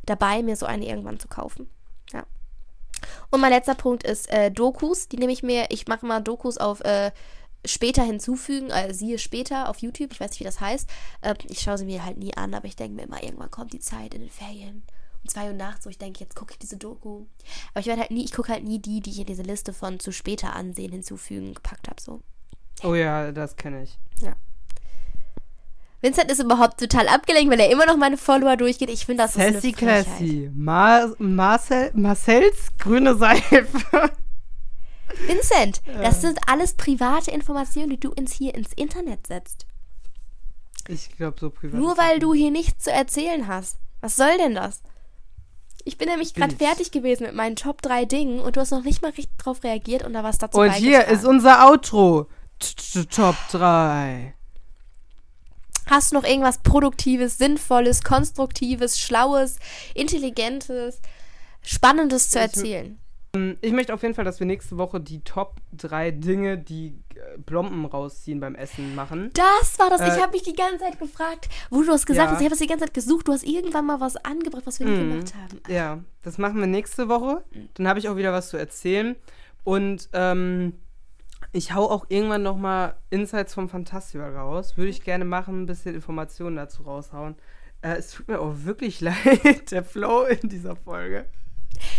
[0.06, 1.70] dabei, mir so eine irgendwann zu kaufen.
[2.14, 2.24] Ja.
[3.32, 6.58] Und mein letzter Punkt ist äh, Dokus, die nehme ich mir, ich mache mal Dokus
[6.58, 7.12] auf äh,
[7.66, 10.90] später hinzufügen, äh, siehe später auf YouTube, ich weiß nicht, wie das heißt.
[11.22, 13.74] Äh, ich schaue sie mir halt nie an, aber ich denke mir immer, irgendwann kommt
[13.74, 14.84] die Zeit in den Ferien
[15.24, 17.26] um zwei Uhr nachts, wo ich denke, jetzt gucke ich diese Doku.
[17.72, 19.74] Aber ich werde halt nie, ich gucke halt nie die, die ich in diese Liste
[19.74, 22.02] von zu später ansehen hinzufügen gepackt habe.
[22.02, 22.22] So.
[22.84, 23.98] Oh ja, das kenne ich.
[26.02, 28.90] Vincent ist überhaupt total abgelenkt, weil er immer noch meine Follower durchgeht.
[28.90, 29.72] Ich finde, das ist eine Sassy.
[29.74, 30.52] Classy.
[30.56, 33.68] Mar Marcel Marcells grüne Seife.
[35.28, 39.66] Vincent, das sind alles private Informationen, die du ins hier ins Internet setzt.
[40.88, 41.80] Ich glaube, so privat.
[41.80, 43.78] Nur weil du hier nichts zu erzählen hast.
[44.02, 44.82] Was soll denn das?
[45.84, 48.84] Ich bin nämlich gerade fertig gewesen mit meinen Top 3 Dingen und du hast noch
[48.84, 52.28] nicht mal richtig drauf reagiert und da was dazu Und hier ist unser Outro.
[53.10, 54.36] Top 3.
[55.90, 59.58] Hast du noch irgendwas Produktives, Sinnvolles, Konstruktives, Schlaues,
[59.96, 61.02] Intelligentes,
[61.62, 63.00] Spannendes zu Ich- erzählen?
[63.62, 67.38] Ich möchte auf jeden Fall, dass wir nächste Woche die Top 3 Dinge, die äh,
[67.46, 69.30] Plomben rausziehen beim Essen machen.
[69.36, 70.02] Das war das.
[70.02, 72.32] ich Äh, habe mich die ganze Zeit gefragt, wo du hast gesagt ja.
[72.34, 72.40] hast.
[72.42, 73.28] Ich habe das die ganze Zeit gesucht.
[73.28, 75.10] Du hast irgendwann mal was angebracht, was wir nicht Mhm.
[75.12, 75.62] gemacht haben.
[75.72, 77.44] Ja, das machen wir nächste Woche.
[77.54, 77.70] Mhm.
[77.76, 79.16] Dann habe ich auch wieder was zu erzählen.
[79.64, 80.74] Und ähm,
[81.52, 84.78] ich hau auch irgendwann noch mal Insights vom Fantasival raus.
[84.78, 87.36] Würde ich gerne machen, ein bisschen Informationen dazu raushauen.
[87.82, 91.26] Äh, es tut mir auch wirklich leid, der Flow in dieser Folge.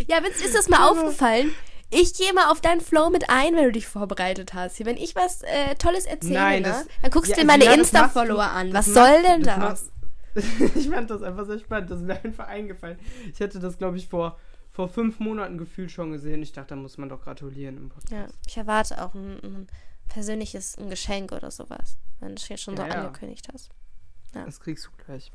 [0.08, 1.50] Ja, Vince, ist das mal aufgefallen?
[1.92, 4.84] Ich gehe mal auf deinen Flow mit ein, wenn du dich vorbereitet hast.
[4.84, 6.68] Wenn ich was äh, Tolles erzähle, Nein, ne?
[6.68, 8.70] das- dann guckst Ja, du dir meine ja, das Insta-Follower an.
[8.70, 9.58] das Was soll denn das?
[9.58, 9.92] machst-
[10.76, 11.90] ich fand das einfach sehr spannend.
[11.90, 12.98] Das ist mir einfach eingefallen.
[13.32, 14.38] Ich hätte das, glaube ich, vor,
[14.72, 16.42] vor fünf Monaten gefühlt schon gesehen.
[16.42, 18.12] Ich dachte, da muss man doch gratulieren im Podcast.
[18.12, 19.66] Ja, ich erwarte auch ein, ein
[20.08, 22.94] persönliches ein Geschenk oder sowas, wenn du es jetzt schon so Ja, ja.
[23.06, 23.70] angekündigt hast.
[24.34, 24.44] Ja.
[24.44, 25.32] Das kriegst du gleich.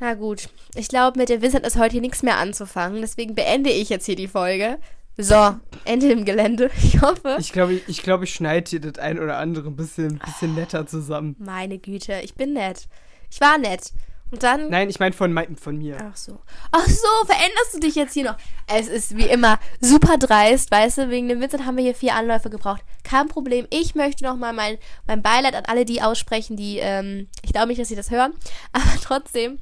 [0.00, 3.00] Na gut, ich glaube, mit dem Vincent ist heute hier nichts mehr anzufangen.
[3.00, 4.78] Deswegen beende ich jetzt hier die Folge.
[5.16, 6.70] So, Ende im Gelände.
[6.82, 7.36] Ich hoffe.
[7.40, 10.54] Ich glaube, ich, ich, glaub, ich schneide dir das ein oder andere ein bisschen, bisschen
[10.54, 11.34] netter zusammen.
[11.40, 12.88] Meine Güte, ich bin nett.
[13.28, 13.92] Ich war nett.
[14.30, 14.68] Und dann.
[14.68, 15.96] Nein, ich meine von, von mir.
[16.00, 16.38] Ach so.
[16.70, 18.36] Ach so, veränderst du dich jetzt hier noch?
[18.66, 21.10] Es ist wie immer super dreist, weißt du?
[21.10, 22.82] Wegen dem Vincent haben wir hier vier Anläufe gebraucht.
[23.04, 23.66] Kein Problem.
[23.70, 24.76] Ich möchte noch mal mein,
[25.06, 28.34] mein Beileid an alle die aussprechen, die, ähm, ich glaube nicht, dass sie das hören,
[28.72, 29.58] aber trotzdem,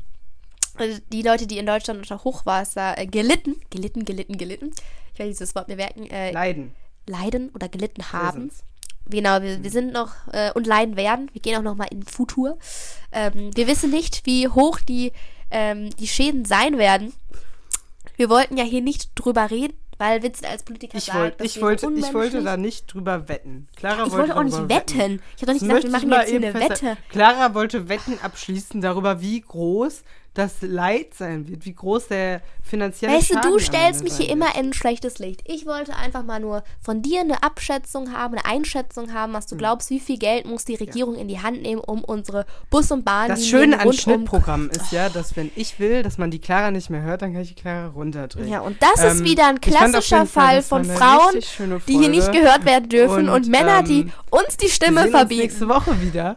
[0.78, 4.72] äh, die Leute, die in Deutschland unter Hochwasser äh, gelitten, gelitten, gelitten, gelitten,
[5.12, 6.74] ich werde dieses Wort mir merken, äh, Leiden.
[7.06, 8.48] leiden oder gelitten haben.
[8.48, 8.64] Präsens.
[9.08, 11.30] Genau, wir, wir sind noch äh, und leiden werden.
[11.32, 12.58] Wir gehen auch noch mal in Futur.
[13.12, 15.12] Ähm, wir wissen nicht, wie hoch die,
[15.50, 17.12] ähm, die Schäden sein werden.
[18.16, 21.46] Wir wollten ja hier nicht drüber reden, weil Vincent als Politiker Ich, sagt, wollt, dass
[21.46, 23.68] ich, wollte, ich wollte da nicht drüber wetten.
[23.76, 25.22] Clara Ich wollte auch nicht darüber wetten.
[25.36, 26.54] Ich habe doch nicht Das gesagt, wir machen jetzt hier eine.
[26.54, 26.96] Wette.
[27.10, 30.02] Clara wollte Wetten abschließen darüber, wie groß
[30.36, 34.16] das Leid sein wird, wie groß der finanzielle Weißt du, Schaden du am stellst mich
[34.16, 35.42] hier immer in ein schlechtes Licht.
[35.46, 39.56] Ich wollte einfach mal nur von dir eine Abschätzung haben, eine Einschätzung haben, was du
[39.56, 43.04] glaubst, wie viel Geld muss die Regierung in die Hand nehmen, um unsere Bus- und
[43.04, 46.70] Bahn Das Schöne an Schnittprogrammen ist ja, dass wenn ich will, dass man die Clara
[46.70, 48.48] nicht mehr hört, dann kann ich die Clara runterdrehen.
[48.48, 51.40] Ja, und das ist Ähm, wieder ein klassischer Fall, Fall von Frauen,
[51.88, 55.02] die hier nicht gehört werden dürfen und, Und, Männer, die ähm, uns die Wir Stimme
[55.02, 55.42] uns verbieten.
[55.42, 56.36] nächste Woche wieder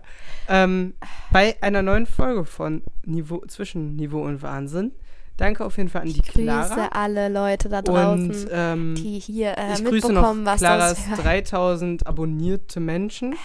[0.49, 0.93] ähm,
[1.31, 4.91] bei einer neuen Folge von Niveau, zwischen Niveau und Wahnsinn.
[5.37, 6.89] Danke auf jeden Fall an die Grüße Clara.
[6.91, 10.95] alle Leute da draußen, Und ähm, die hier äh, ich grüße noch mitbekommen, was Claras
[10.95, 11.23] das hört.
[11.23, 13.35] 3000 abonnierte Menschen.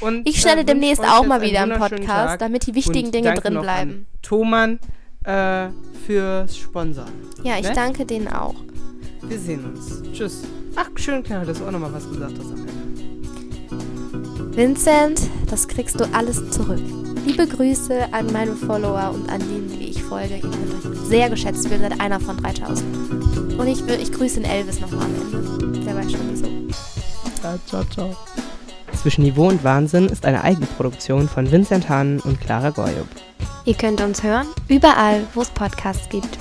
[0.00, 2.38] Und, Ich stelle äh, demnächst auch mal wieder einen Podcast, Tag.
[2.40, 3.90] damit die wichtigen Und Dinge drin noch bleiben.
[3.90, 4.78] An Thomann
[5.24, 5.68] äh,
[6.06, 7.06] fürs Sponsor.
[7.42, 7.72] Ja, ich ne?
[7.74, 8.56] danke denen auch.
[9.22, 10.02] Wir sehen uns.
[10.12, 10.42] Tschüss.
[10.76, 12.83] Ach, schön, Clara, dass du auch nochmal was gesagt hast am Ende.
[14.54, 16.80] Vincent, das kriegst du alles zurück.
[17.26, 20.36] Liebe Grüße an meine Follower und an denen, die ich folge.
[20.36, 23.58] Ihr könnt euch sehr geschätzt fühlen, seid einer von 3000.
[23.58, 25.80] Und ich, ich grüße den Elvis nochmal am Ende.
[25.80, 26.46] Der weiß schon wieso.
[27.42, 28.16] Ja, ciao, ciao.
[28.94, 33.08] Zwischen Niveau und Wahnsinn ist eine Eigenproduktion von Vincent Hahn und Clara Goyub.
[33.64, 36.38] Ihr könnt uns hören, überall, wo es Podcasts gibt.